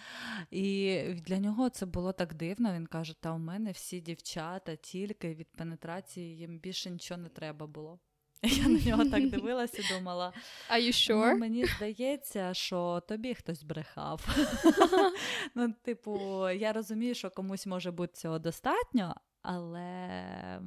[0.50, 2.72] І для нього це було так дивно.
[2.74, 7.66] Він каже: та у мене всі дівчата тільки від пенетрації їм більше нічого не треба
[7.66, 7.98] було.
[8.42, 10.32] Я на нього так дивилася і думала,
[10.70, 11.32] Are you sure?
[11.32, 14.28] Ну, мені здається, що тобі хтось брехав.
[15.54, 20.60] Ну, типу, я розумію, що комусь може бути цього достатньо, але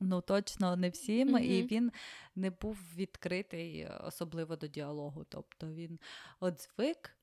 [0.00, 1.42] Ну, точно не всім, mm-hmm.
[1.42, 1.92] і він
[2.36, 5.24] не був відкритий, особливо до діалогу.
[5.28, 5.98] Тобто він
[6.40, 7.16] от звик,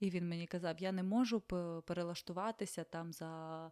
[0.00, 1.40] і він мені казав: я не можу
[1.86, 3.70] перелаштуватися там за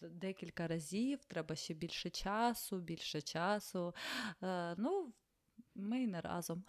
[0.00, 3.94] декілька разів, треба ще більше часу, більше часу.
[4.42, 5.12] Е, Ну,
[5.74, 6.64] ми не разом.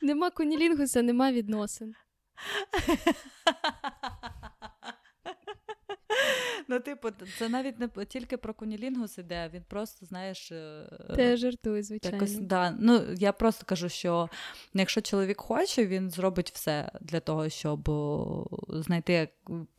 [0.00, 1.94] Нема конілінгуса, нема відносин.
[6.68, 10.52] Ну, типу, це навіть не тільки про кунілінгус іде, він просто, знаєш.
[10.52, 12.16] Е, Те жартує, звичайно.
[12.16, 12.76] Якось, да.
[12.80, 14.28] Ну, Я просто кажу, що
[14.74, 17.90] якщо чоловік хоче, він зробить все для того, щоб
[18.68, 19.28] знайти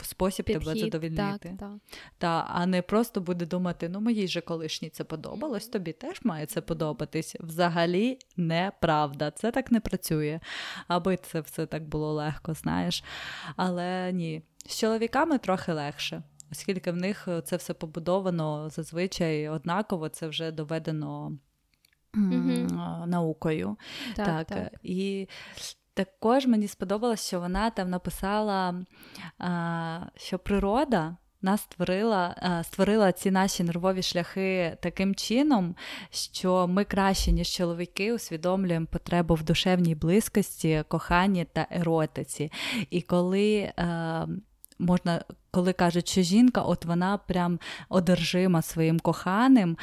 [0.02, 1.48] спосіб Підхід, тебе задовільнити.
[1.48, 1.98] Так, так.
[2.18, 6.46] Та, А не просто буде думати, ну моїй же колишній це подобалось, тобі теж має
[6.46, 7.36] це подобатись.
[7.40, 9.30] Взагалі неправда.
[9.30, 10.40] Це так не працює.
[10.88, 13.04] Аби це все так було легко, знаєш.
[13.56, 14.42] Але ні.
[14.66, 16.22] З чоловіками трохи легше
[16.56, 21.32] оскільки в них е, це все побудовано зазвичай однаково, це вже доведено
[22.14, 23.06] mm-hmm.
[23.06, 23.76] наукою.
[24.16, 24.46] Так, так.
[24.46, 24.80] так.
[24.82, 25.28] І
[25.94, 28.84] також мені сподобалось, що вона там написала,
[30.16, 31.16] що природа.
[31.42, 35.76] Нас створила створила ці наші нервові шляхи таким чином,
[36.10, 42.52] що ми краще, ніж чоловіки, усвідомлюємо потребу в душевній близькості, коханні та еротиці.
[42.90, 43.72] І коли е,
[44.78, 47.58] можна коли кажуть, що жінка, от вона прям
[47.88, 49.76] одержима своїм коханим.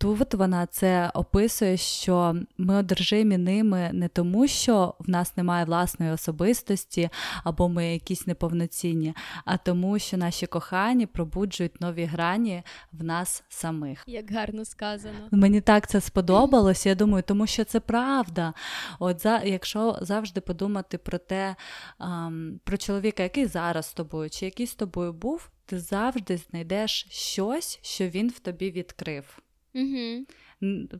[0.00, 6.12] Тут вона це описує, що ми одержимі ними не тому, що в нас немає власної
[6.12, 7.10] особистості
[7.44, 14.04] або ми якісь неповноцінні, а тому, що наші кохані пробуджують нові грані в нас самих.
[14.06, 15.18] Як гарно сказано.
[15.30, 16.86] Мені так це сподобалось.
[16.86, 18.54] Я думаю, тому що це правда.
[18.98, 21.56] От за якщо завжди подумати про те,
[22.00, 27.06] um, про чоловіка, який зараз з тобою, чи який з тобою був, ти завжди знайдеш
[27.10, 29.38] щось, що він в тобі відкрив.
[29.74, 30.26] Угу.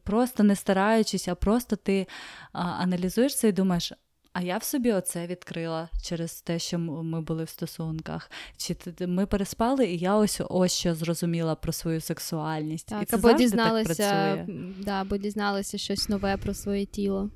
[0.04, 2.06] Просто не стараючись, а просто ти
[2.52, 3.92] а, аналізуєш це і думаєш.
[4.32, 8.30] А я в собі оце відкрила через те, що ми були в стосунках.
[8.56, 12.88] Чи ми переспали, і я ось ось що зрозуміла про свою сексуальність.
[12.88, 13.94] Так, і це або дізналася,
[14.36, 14.46] так
[14.80, 17.30] да, або дізналася щось нове про своє тіло.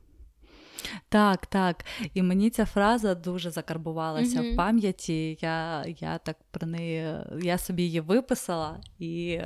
[1.09, 1.85] Так, так.
[2.15, 4.53] І мені ця фраза дуже закарбувалася mm-hmm.
[4.53, 5.39] в пам'яті.
[5.41, 9.41] Я я так про неї я собі її виписала і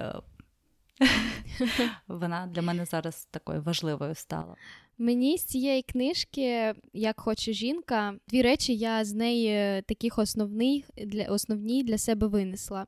[2.08, 4.56] Вона для мене зараз такою важливою стала.
[4.98, 11.24] Мені з цієї книжки, як хоче жінка, дві речі я з неї таких основних для
[11.24, 12.86] основні для себе винесла.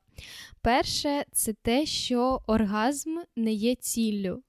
[0.62, 4.42] Перше, це те, що оргазм не є ціллю.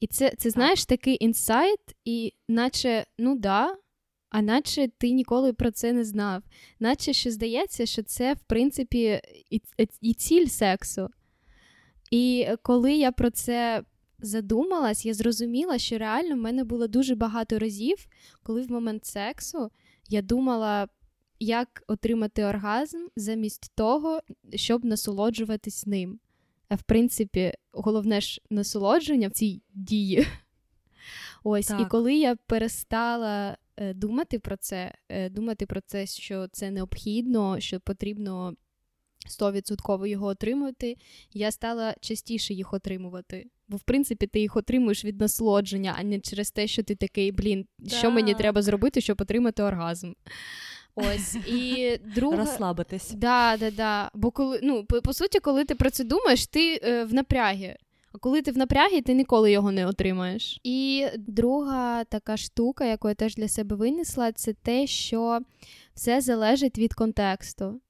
[0.00, 3.76] І це, це знаєш, такий інсайт, і наче, ну да,
[4.30, 6.42] а наче ти ніколи про це не знав.
[6.80, 9.60] Наче що здається, що це, в принципі, і,
[10.00, 11.08] і ціль сексу.
[12.10, 13.82] І коли я про це
[14.18, 18.06] задумалась, я зрозуміла, що реально в мене було дуже багато разів,
[18.42, 19.70] коли в момент сексу
[20.08, 20.88] я думала,
[21.40, 24.20] як отримати оргазм замість того,
[24.54, 26.20] щоб насолоджуватись ним.
[26.68, 30.26] А в принципі, головне ж насолодження в цій дії.
[31.44, 31.80] Ось, так.
[31.80, 37.60] і коли я перестала е, думати про це, е, думати про це, що це необхідно,
[37.60, 38.54] що потрібно
[39.28, 40.96] 100% його отримувати,
[41.32, 43.46] я стала частіше їх отримувати.
[43.68, 47.32] Бо, в принципі, ти їх отримуєш від насолодження, а не через те, що ти такий,
[47.32, 50.12] блін, що мені треба зробити, щоб отримати оргазм.
[50.94, 52.36] Ось і друга...
[52.36, 53.10] розслабитись.
[53.10, 54.10] Да, да, да.
[54.14, 57.76] Бо коли ну по, по суті, коли ти про це думаєш, ти е, в напрягі.
[58.12, 60.60] А коли ти в напрягі, ти ніколи його не отримаєш.
[60.64, 65.40] І друга така штука, яку я теж для себе винесла, це те, що
[65.94, 67.80] все залежить від контексту.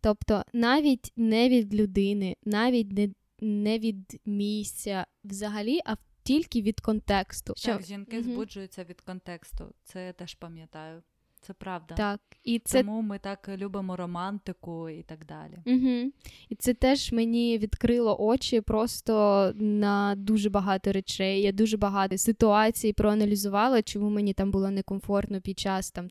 [0.00, 3.08] Тобто навіть не від людини, навіть не
[3.40, 7.54] не від місця взагалі, а тільки від контексту.
[7.54, 7.86] Так, що...
[7.86, 8.32] жінки угу.
[8.32, 9.74] збуджуються від контексту.
[9.84, 11.02] Це я теж пам'ятаю.
[11.40, 11.94] Це правда.
[11.94, 12.82] Так, і це...
[12.82, 15.58] Тому ми так любимо романтику і так далі.
[15.66, 16.12] Угу.
[16.48, 21.42] І це теж мені відкрило очі просто на дуже багато речей.
[21.42, 26.08] Я дуже багато ситуацій проаналізувала, чому мені там було некомфортно під час там.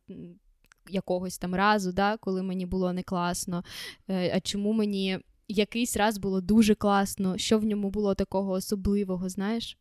[0.89, 3.63] Якогось там разу, да, коли мені було не класно,
[4.09, 9.29] е, а чому мені якийсь раз було дуже класно, що в ньому було такого особливого,
[9.29, 9.77] знаєш?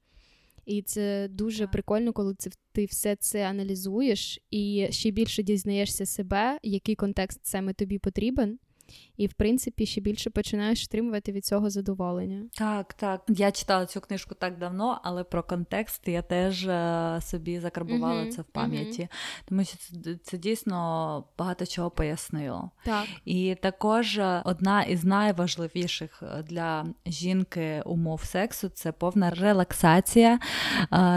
[0.67, 6.59] І це дуже прикольно, коли це ти все це аналізуєш і ще більше дізнаєшся себе,
[6.63, 8.59] який контекст саме тобі потрібен
[9.17, 12.43] і, в принципі, ще більше починаєш отримувати від цього задоволення.
[12.53, 13.23] Так, так.
[13.29, 18.31] Я читала цю книжку так давно, але про контекст я теж е, собі закарбувала uh-huh,
[18.31, 19.49] це в пам'яті, uh-huh.
[19.49, 22.71] тому що це, це дійсно багато чого пояснило.
[22.85, 23.07] Так.
[23.25, 30.39] І також е, одна із найважливіших е, для жінки умов сексу це повна релаксація,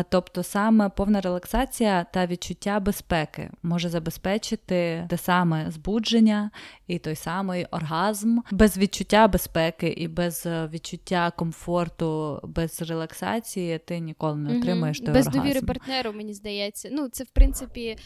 [0.09, 6.51] тобто саме повна релаксація та відчуття безпеки може забезпечити те саме збудження
[6.88, 13.99] і той самий оргазм без відчуття безпеки і без е, відчуття комфорту, без релаксації ти
[13.99, 15.41] ніколи не отримаєш той без оргазм.
[15.41, 16.89] довіри партнеру, мені здається.
[16.91, 17.97] Ну, це в принципі.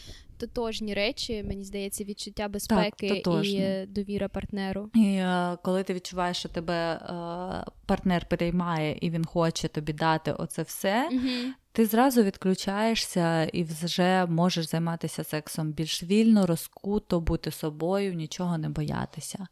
[0.42, 4.90] Тотожні речі, мені здається, відчуття безпеки так, і довіра партнеру.
[4.94, 10.32] І е, коли ти відчуваєш, що тебе е, партнер переймає і він хоче тобі дати
[10.32, 17.50] оце все, угу ти зразу відключаєшся і вже можеш займатися сексом більш вільно, розкуто, бути
[17.50, 19.46] собою, нічого не боятися.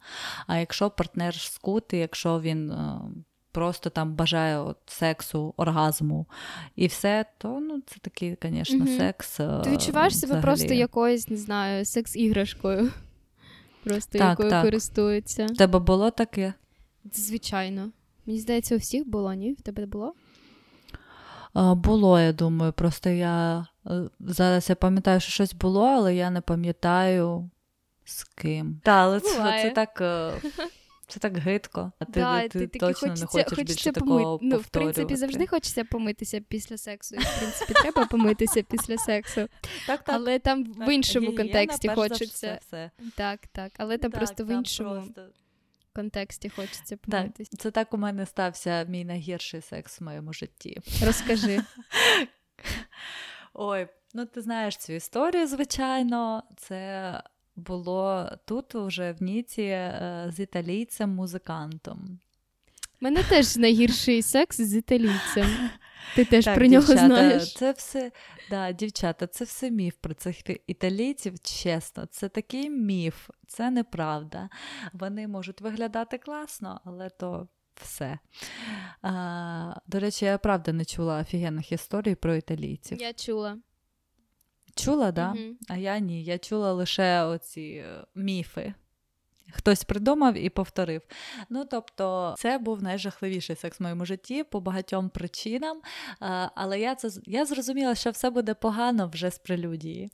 [0.46, 2.70] А якщо партнер скутий, якщо він.
[2.70, 3.00] Е,
[3.52, 6.26] просто там бажає от, сексу, оргазму
[6.76, 8.96] і все, то ну це такий, звісно, угу.
[8.98, 9.36] секс.
[9.36, 10.42] Ти відчуваєш себе взагалі.
[10.42, 12.90] просто якоюсь, не знаю, секс-іграшкою,
[13.84, 14.64] просто так, якою так.
[14.64, 15.46] користуються.
[15.46, 16.54] В тебе було таке?
[17.12, 17.90] Звичайно.
[18.26, 19.52] Мені здається, у всіх було, ні?
[19.52, 20.14] В тебе було?
[21.54, 26.40] Було, я думаю, просто я е, зараз я пам'ятаю, що щось було, але я не
[26.40, 27.50] пам'ятаю
[28.04, 28.80] з ким.
[28.84, 30.02] Так, але це, це так.
[31.10, 34.24] Це так гидко, а ти, да, ти, ти точно хочеться, не хочеш хочеться більше помити.
[34.24, 37.14] такого Ну, в принципі, завжди хочеться помитися після сексу.
[37.14, 39.48] І, в принципі, треба помитися після сексу.
[39.86, 40.14] Так, так.
[40.14, 42.58] Але там так, в іншому гігієна, контексті хочеться.
[42.60, 43.10] Все, все.
[43.16, 43.72] Так, так.
[43.76, 44.94] Але там так, просто в іншому.
[44.94, 45.22] Просто
[45.92, 47.48] контексті хочеться помитись.
[47.48, 50.80] Так, Це так у мене стався мій найгірший секс в моєму житті.
[51.06, 51.60] Розкажи.
[53.54, 56.42] Ой, ну ти знаєш цю історію, звичайно.
[56.56, 57.22] Це
[57.66, 61.98] було тут, уже в Ніці, е, з італійцем-музикантом.
[63.00, 65.70] У мене теж найгірший секс з італійцем.
[66.14, 67.54] Ти теж так, про нього дівчата, знаєш.
[67.54, 68.12] Це все,
[68.50, 70.36] да, дівчата, це все міф про цих
[70.66, 74.48] італійців, чесно, це такий міф, це неправда.
[74.92, 77.48] Вони можуть виглядати класно, але то
[77.82, 78.18] все.
[79.02, 83.00] А, До речі, я правда не чула офігенних історій про італійців.
[83.00, 83.58] Я чула.
[84.84, 85.30] Чула, да?
[85.30, 85.56] Угу.
[85.68, 86.24] А я ні.
[86.24, 88.74] Я чула лише оці е, міфи.
[89.52, 91.02] Хтось придумав і повторив.
[91.50, 95.80] Ну, тобто, це був найжахливіший секс в моєму житті по багатьом причинам.
[96.54, 100.10] Але я це я зрозуміла, що все буде погано вже з прелюдії.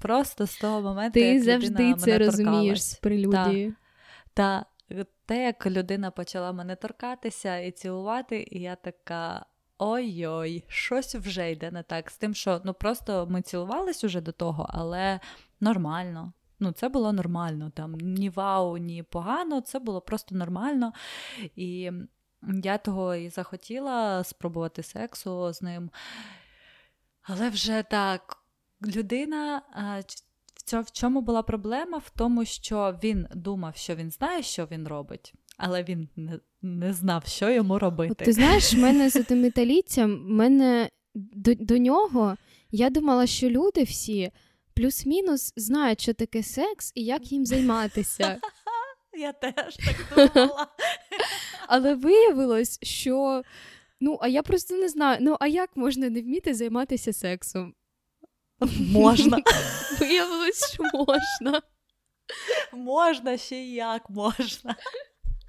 [0.00, 3.74] Просто з того моменту, Ти як завжди людина це мене розумієш з прелюдії.
[4.34, 9.46] Та, та те, як людина почала мене торкатися і цілувати, і я така.
[9.78, 12.10] Ой-ой, щось вже йде не так.
[12.10, 15.20] З тим, що ну просто ми цілувались уже до того, але
[15.60, 16.32] нормально.
[16.60, 17.72] Ну, це було нормально.
[17.74, 20.92] Там ні вау, ні погано, це було просто нормально.
[21.56, 21.90] І
[22.64, 25.90] я того і захотіла спробувати сексу з ним.
[27.22, 28.36] Але вже так,
[28.82, 29.62] людина.
[30.72, 31.98] В чому була проблема?
[31.98, 36.92] В тому, що він думав, що він знає, що він робить, але він не не
[36.92, 38.12] знав, що йому робити.
[38.12, 42.36] От Ти знаєш, в мене з тим італійцям, мене до, до нього
[42.70, 44.30] я думала, що люди всі
[44.74, 48.40] плюс-мінус знають, що таке секс і як їм займатися.
[49.18, 50.66] Я теж так думала.
[51.68, 53.42] Але виявилось, що
[54.00, 57.74] ну, а я просто не знаю, ну а як можна не вміти займатися сексом?
[58.78, 59.38] Можна.
[60.00, 61.62] Виявилось, що можна.
[62.72, 64.76] Можна ще як можна.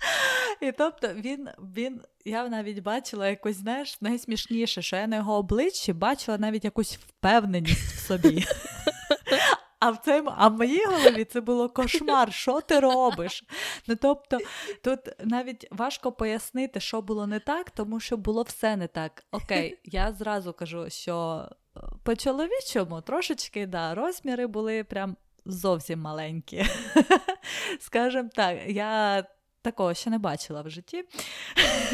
[0.62, 5.93] І тобто він, він, я навіть бачила якось, знаєш, найсмішніше, що я на його обличчі
[5.93, 8.45] бачила навіть якусь впевненість в собі.
[9.80, 13.43] А в цьому, а в моїй голові це було кошмар, що ти робиш?
[13.88, 14.38] Ну тобто
[14.84, 19.24] тут навіть важко пояснити, що було не так, тому що було все не так.
[19.32, 21.45] Окей, я зразу кажу, що
[21.78, 26.66] е, по чоловічому трошечки да, розміри були прям зовсім маленькі.
[27.80, 29.24] Скажем так, я
[29.62, 31.03] Такого ще не бачила в житті.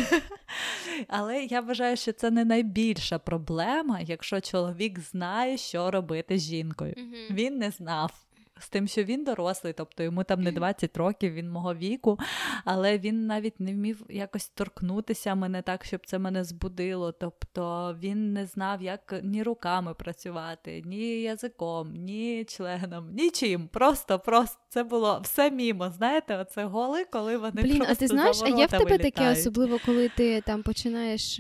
[1.07, 6.95] Але я вважаю, що це не найбільша проблема, якщо чоловік знає, що робити з жінкою.
[7.30, 8.26] Він не знав
[8.60, 12.20] з тим, що він дорослий, тобто йому там не 20 років, він мого віку,
[12.66, 17.12] але він навіть не вмів якось торкнутися мене так, щоб це мене збудило.
[17.12, 23.68] Тобто він не знав, як ні руками працювати, ні язиком, ні членом, нічим.
[23.68, 25.89] Просто, просто це було все мімо.
[25.89, 29.01] Знаєте, оце голи, коли вони Блін, просто а ти знаєш, а є в тебе літають.
[29.01, 31.39] таке, особливо коли ти там починаєш.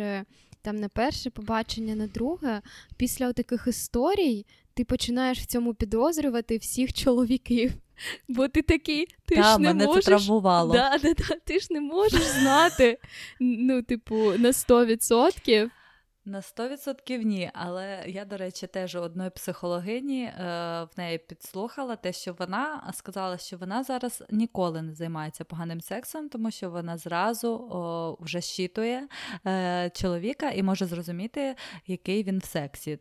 [0.65, 2.61] Там на перше побачення, на друге,
[2.97, 7.71] після таких історій ти починаєш в цьому підозрювати всіх чоловіків.
[8.27, 10.73] Бо ти такий, ти да, ж не мене можеш це травмувало.
[10.73, 12.97] Да, да, да, ти ж не можеш знати,
[13.39, 15.69] ну, типу, на 100%.
[16.27, 20.33] На 100% ні, але я, до речі, теж одної психологині е,
[20.83, 26.29] в неї підслухала те, що вона сказала, що вона зараз ніколи не займається поганим сексом,
[26.29, 29.07] тому що вона зразу о, вже щитує
[29.47, 31.55] е, чоловіка і може зрозуміти,
[31.87, 32.99] який він в сексі.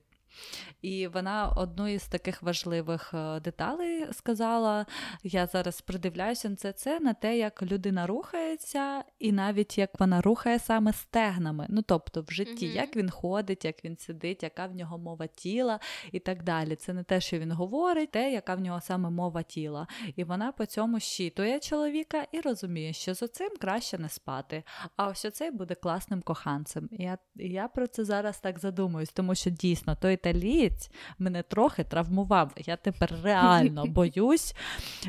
[0.83, 4.87] І вона одну із таких важливих е, деталей сказала:
[5.23, 10.21] я зараз придивляюся на це це на те, як людина рухається, і навіть як вона
[10.21, 11.67] рухає саме стегнами.
[11.69, 12.77] Ну тобто в житті, mm-hmm.
[12.77, 15.81] як він ходить, як він сидить, яка в нього мова тіла
[16.13, 16.77] і так далі.
[16.77, 19.87] Це не те, що він говорить, те, яка в нього саме мова тіла.
[20.17, 24.63] І вона по цьому щитує чоловіка і розуміє, що за цим краще не спати.
[24.97, 26.89] А ось оцей буде класним коханцем.
[26.93, 31.43] І я, і я про це зараз так задумуюсь, тому що дійсно той італієць мене
[31.43, 32.53] трохи травмував.
[32.57, 34.55] Я тепер реально боюсь.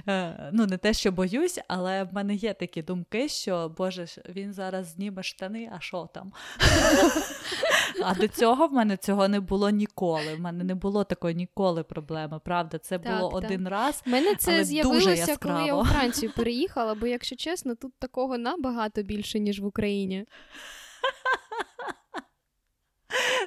[0.07, 4.53] Е, ну, не те, що боюсь, але в мене є такі думки, що Боже, він
[4.53, 6.33] зараз зніме штани, а що там?
[8.03, 10.35] А до цього в мене цього не було ніколи.
[10.35, 12.39] В мене не було такої ніколи проблеми.
[12.45, 14.03] Правда, це було так, один раз.
[14.07, 17.93] У мене це але з'явилося, дуже коли я у Францію переїхала, бо, якщо чесно, тут
[17.99, 20.25] такого набагато більше, ніж в Україні.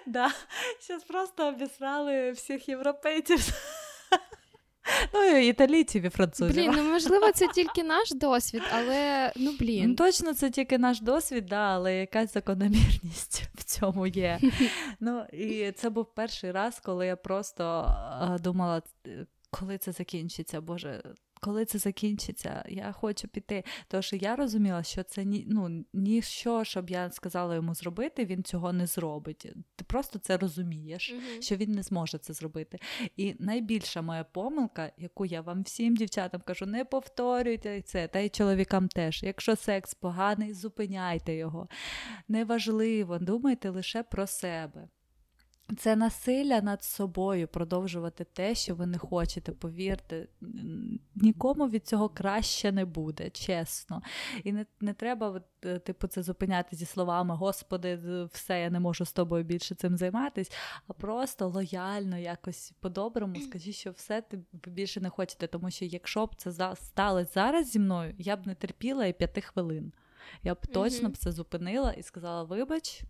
[0.13, 0.31] Да,
[0.89, 3.39] Зараз просто обісрали всіх європейців.
[5.15, 6.55] Ну, і італійців і французів.
[6.55, 9.89] Блін, ну можливо, це тільки наш досвід, але ну блін.
[9.89, 14.41] Ну, Точно, це тільки наш досвід, да, але якась закономірність в цьому є.
[15.01, 17.95] Ну, І це був перший раз, коли я просто
[18.41, 18.83] думала,
[19.51, 21.03] коли це закінчиться, Боже,
[21.41, 23.65] коли це закінчиться, я хочу піти.
[24.01, 28.73] Що я розуміла, що це ні, ну, ніщо, щоб я сказала йому зробити, він цього
[28.73, 29.53] не зробить.
[29.77, 31.43] Ти просто це розумієш, mm-hmm.
[31.43, 32.79] що він не зможе це зробити.
[33.17, 38.29] І найбільша моя помилка, яку я вам всім дівчатам кажу, не повторюйте це, та й
[38.29, 39.23] чоловікам теж.
[39.23, 41.69] Якщо секс поганий, зупиняйте його.
[42.29, 44.89] Неважливо, думайте лише про себе.
[45.77, 50.27] Це насилля над собою продовжувати те, що ви не хочете, повірте,
[51.15, 54.03] нікому від цього краще не буде, чесно.
[54.45, 57.99] І не не треба е, типу, це зупиняти зі словами Господи,
[58.33, 60.53] все, я не можу з тобою більше цим займатися,
[60.87, 65.47] а просто лояльно, якось по-доброму скажіть, що все ти більше не хочете.
[65.47, 69.41] Тому що якщо б це сталося зараз зі мною, я б не терпіла і п'яти
[69.41, 69.93] хвилин.
[70.43, 73.03] Я б точно б це зупинила і сказала: вибач,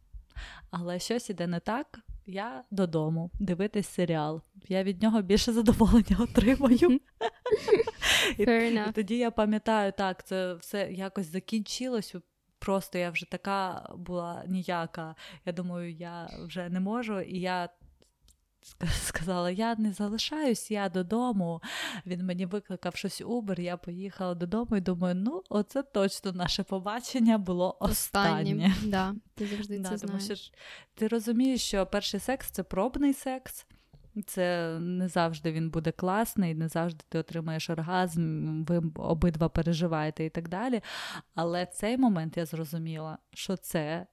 [0.70, 4.42] але щось іде не так я додому дивитись серіал.
[4.68, 7.00] Я від нього більше задоволення отримаю.
[8.38, 12.14] І, і тоді я пам'ятаю, так, це все якось закінчилось.
[12.58, 15.14] Просто я вже така була ніяка.
[15.46, 17.68] Я думаю, я вже не можу, і я
[19.02, 21.62] сказала: Я не залишаюсь, я додому.
[22.06, 27.38] Він мені викликав щось Uber, я поїхала додому і думаю, ну, оце точно наше побачення
[27.38, 28.74] було останнє.
[28.84, 30.40] Да, Ти завжди да, це тому знаєш.
[30.40, 30.54] що
[30.94, 33.66] ти розумієш, що перший секс це пробний секс.
[34.26, 40.30] Це не завжди він буде класний, не завжди ти отримаєш оргазм, ви обидва переживаєте і
[40.30, 40.80] так далі.
[41.34, 44.06] Але цей момент я зрозуміла, що це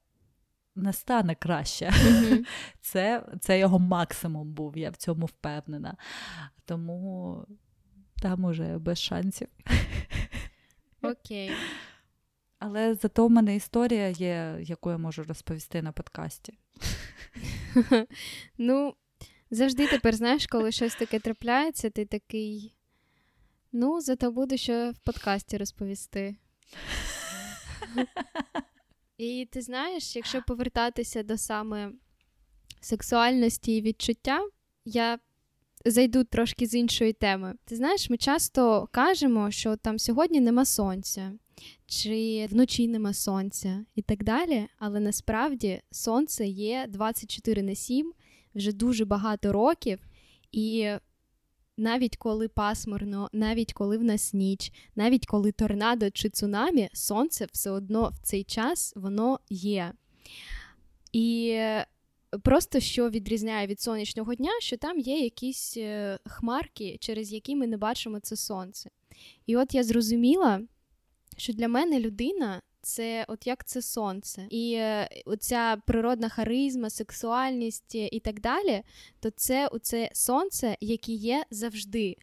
[0.75, 1.85] не стане краще.
[1.85, 2.45] Mm-hmm.
[2.81, 5.97] Це це його максимум був, я в цьому впевнена.
[6.65, 7.45] Тому
[8.21, 9.47] там уже без шансів.
[11.01, 11.49] Окей.
[11.49, 11.55] Okay.
[12.59, 16.53] Але зато в мене історія є, яку я можу розповісти на подкасті.
[18.57, 18.95] Ну,
[19.51, 22.75] завжди тепер, знаєш, коли щось таке трапляється, ти такий.
[23.71, 26.35] Ну, зато буду що в подкасті розповісти.
[29.17, 31.91] І ти знаєш, якщо повертатися до саме
[32.81, 34.39] сексуальності і відчуття,
[34.85, 35.19] я
[35.85, 37.53] зайду трошки з іншої теми.
[37.65, 41.31] Ти знаєш, ми часто кажемо, що там сьогодні нема сонця,
[41.85, 44.67] чи вночі нема сонця і так далі.
[44.79, 48.13] Але насправді сонце є 24 на 7
[48.55, 49.99] вже дуже багато років,
[50.51, 50.91] і
[51.77, 57.71] навіть коли пасмурно, навіть коли в нас ніч, навіть коли торнадо чи цунамі, сонце все
[57.71, 59.93] одно в цей час воно є.
[61.13, 61.59] І
[62.43, 67.67] просто що відрізняє від сонячного дня, що там є якісь е, хмарки, через які ми
[67.67, 68.89] не бачимо це сонце.
[69.45, 70.61] І от я зрозуміла,
[71.37, 74.47] що для мене людина це от як це сонце.
[74.49, 78.83] І е, оця природна харизма, сексуальність і так далі,
[79.19, 82.17] то це оце сонце, яке є завжди.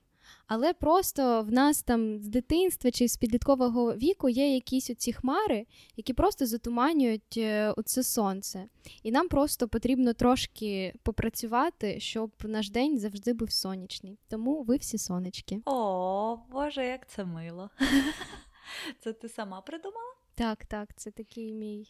[0.47, 5.67] Але просто в нас там з дитинства чи з підліткового віку є якісь оці хмари,
[5.97, 8.65] які просто затуманюють е, оце сонце.
[9.03, 14.19] І нам просто потрібно трошки попрацювати, щоб наш день завжди був сонячний.
[14.29, 15.61] Тому ви всі сонечки.
[15.65, 17.71] О, Боже, як це мило.
[19.01, 20.22] Це ти сама придумала?
[20.43, 21.87] Так, так, це такий мій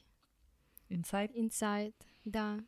[0.89, 1.31] інсайт.
[1.35, 1.95] Інсайт,
[2.25, 2.59] да.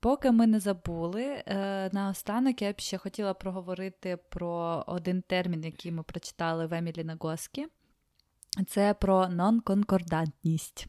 [0.00, 5.92] Поки ми не забули, е, наостанок я б ще хотіла проговорити про один термін, який
[5.92, 7.66] ми прочитали в Емілі Нагоскі.
[8.68, 10.86] Це про нонконкордантність.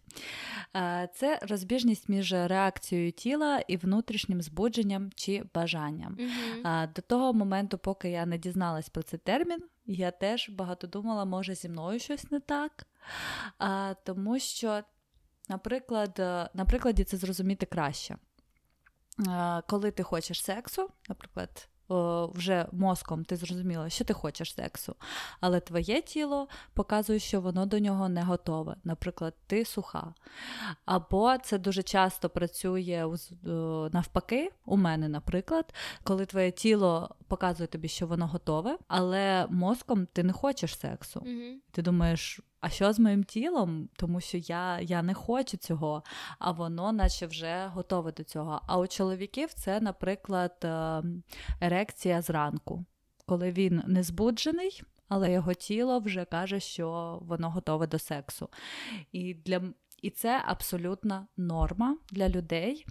[0.75, 6.17] Е, це розбіжність між реакцією тіла і внутрішнім збудженням чи бажанням.
[6.17, 6.93] Mm-hmm.
[6.93, 11.55] До того моменту, поки я не дізналась про цей термін, я теж багато думала, може
[11.55, 12.87] зі мною щось не так.
[14.03, 14.81] Тому що,
[15.49, 18.17] наприклад, е, на прикладі це зрозуміти краще.
[19.67, 21.69] Коли ти хочеш сексу, наприклад,
[22.33, 24.95] вже мозком ти зрозуміла, що ти хочеш сексу,
[25.39, 28.75] але твоє тіло показує, що воно до нього не готове.
[28.83, 30.13] Наприклад, ти суха.
[30.85, 33.17] Або це дуже часто працює
[33.93, 35.73] навпаки, у мене, наприклад,
[36.03, 41.19] коли твоє тіло показує тобі, що воно готове, але мозком ти не хочеш сексу.
[41.19, 41.53] Mm-hmm.
[41.71, 43.89] Ти думаєш, а що з моїм тілом?
[43.95, 46.03] Тому що я я не хочу цього,
[46.39, 48.61] а воно, наче вже готове до цього.
[48.67, 51.03] А у чоловіків це, наприклад, е,
[51.61, 52.85] ерекція зранку,
[53.25, 54.81] коли він не збуджений.
[55.07, 58.49] Але його тіло вже каже, що воно готове до сексу.
[59.11, 59.61] І для
[60.03, 62.85] і це абсолютна норма для людей.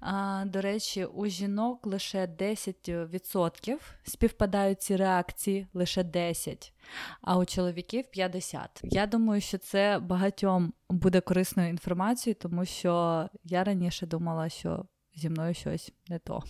[0.00, 6.72] А, До речі, у жінок лише 10% співпадають ці реакції, лише 10%,
[7.20, 8.68] а у чоловіків 50%.
[8.82, 14.84] Я думаю, що це багатьом буде корисною інформацією, тому що я раніше думала, що.
[15.14, 16.42] Зі мною щось не то.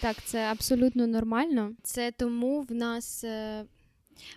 [0.00, 1.72] Так, це абсолютно нормально.
[1.82, 3.64] Це тому в нас е,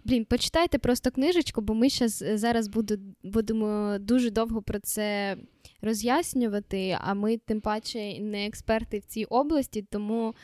[0.05, 5.37] Блін, почитайте просто книжечку, бо ми щас, е, зараз буду, будемо дуже довго про це
[5.81, 10.35] роз'яснювати, а ми тим паче не експерти в цій області, тому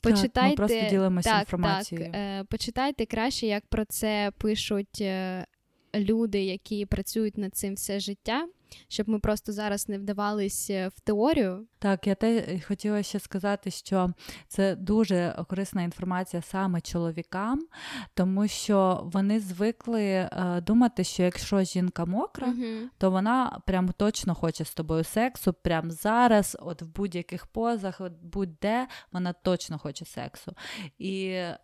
[0.00, 2.06] почитайте Так, ми просто ділимося так, інформацією.
[2.06, 5.46] Так, е, Почитайте краще, як про це пишуть е,
[5.94, 8.48] люди, які працюють над цим все життя
[8.88, 11.66] щоб ми просто зараз не вдавались е, в теорію.
[11.78, 14.10] Так, я те хотіла ще сказати, що
[14.48, 17.66] це дуже корисна інформація саме чоловікам,
[18.14, 24.34] тому що вони звикли е, думати, що якщо жінка мокра, uh то вона прям точно
[24.34, 30.04] хоче з тобою сексу, прямо зараз, от в будь-яких позах, от будь-де вона точно хоче
[30.04, 30.52] сексу.
[30.98, 31.58] І е,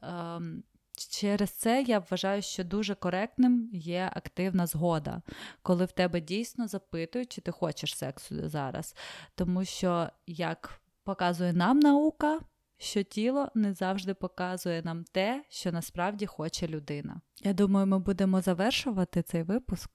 [0.97, 5.23] Через це я вважаю, що дуже коректним є активна згода,
[5.63, 8.95] коли в тебе дійсно запитують, чи ти хочеш сексу зараз.
[9.35, 12.41] Тому що, як показує нам наука,
[12.79, 17.21] що тіло не завжди показує нам те, що насправді хоче людина.
[17.43, 19.91] Я думаю, ми будемо завершувати цей випуск.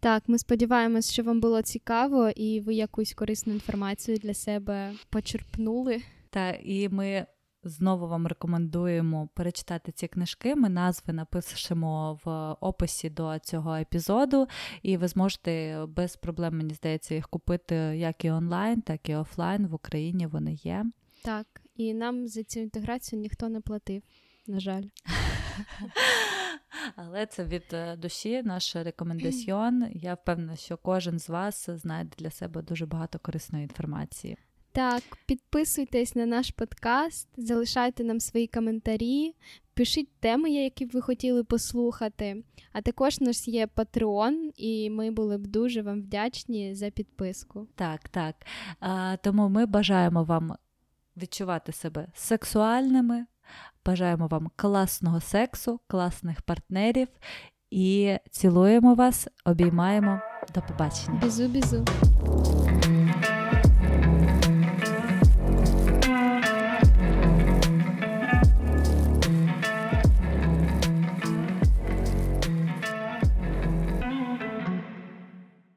[0.00, 6.02] Так, ми сподіваємось, що вам було цікаво і ви якусь корисну інформацію для себе почерпнули.
[6.30, 7.26] Та і ми
[7.68, 10.56] знову вам рекомендуємо перечитати ці книжки.
[10.56, 14.48] Ми назви напишемо в описі до цього епізоду,
[14.82, 19.66] і ви зможете без проблем, мені здається, їх купити як і онлайн, так і офлайн.
[19.66, 20.84] В Україні вони є.
[21.22, 21.46] Так,
[21.76, 24.02] і нам за цю інтеграцію ніхто не платив,
[24.46, 24.84] на жаль.
[26.96, 29.86] Але це від е, душі наш рекомендаціон.
[29.92, 34.36] Я впевнена, що кожен з вас знайде для себе дуже багато корисної інформації.
[34.76, 39.34] Так, підписуйтесь на наш подкаст, залишайте нам свої коментарі,
[39.74, 42.44] пишіть теми, які б ви хотіли послухати.
[42.72, 47.66] А також у нас є Patreon, і ми були б дуже вам вдячні за підписку.
[47.74, 48.34] Так, так.
[48.80, 50.56] А, Тому ми бажаємо вам
[51.16, 53.26] відчувати себе сексуальними,
[53.86, 57.08] бажаємо вам класного сексу, класних партнерів
[57.70, 60.20] і цілуємо вас, обіймаємо.
[60.54, 61.20] До побачення.
[61.20, 61.84] Бізу-бізу.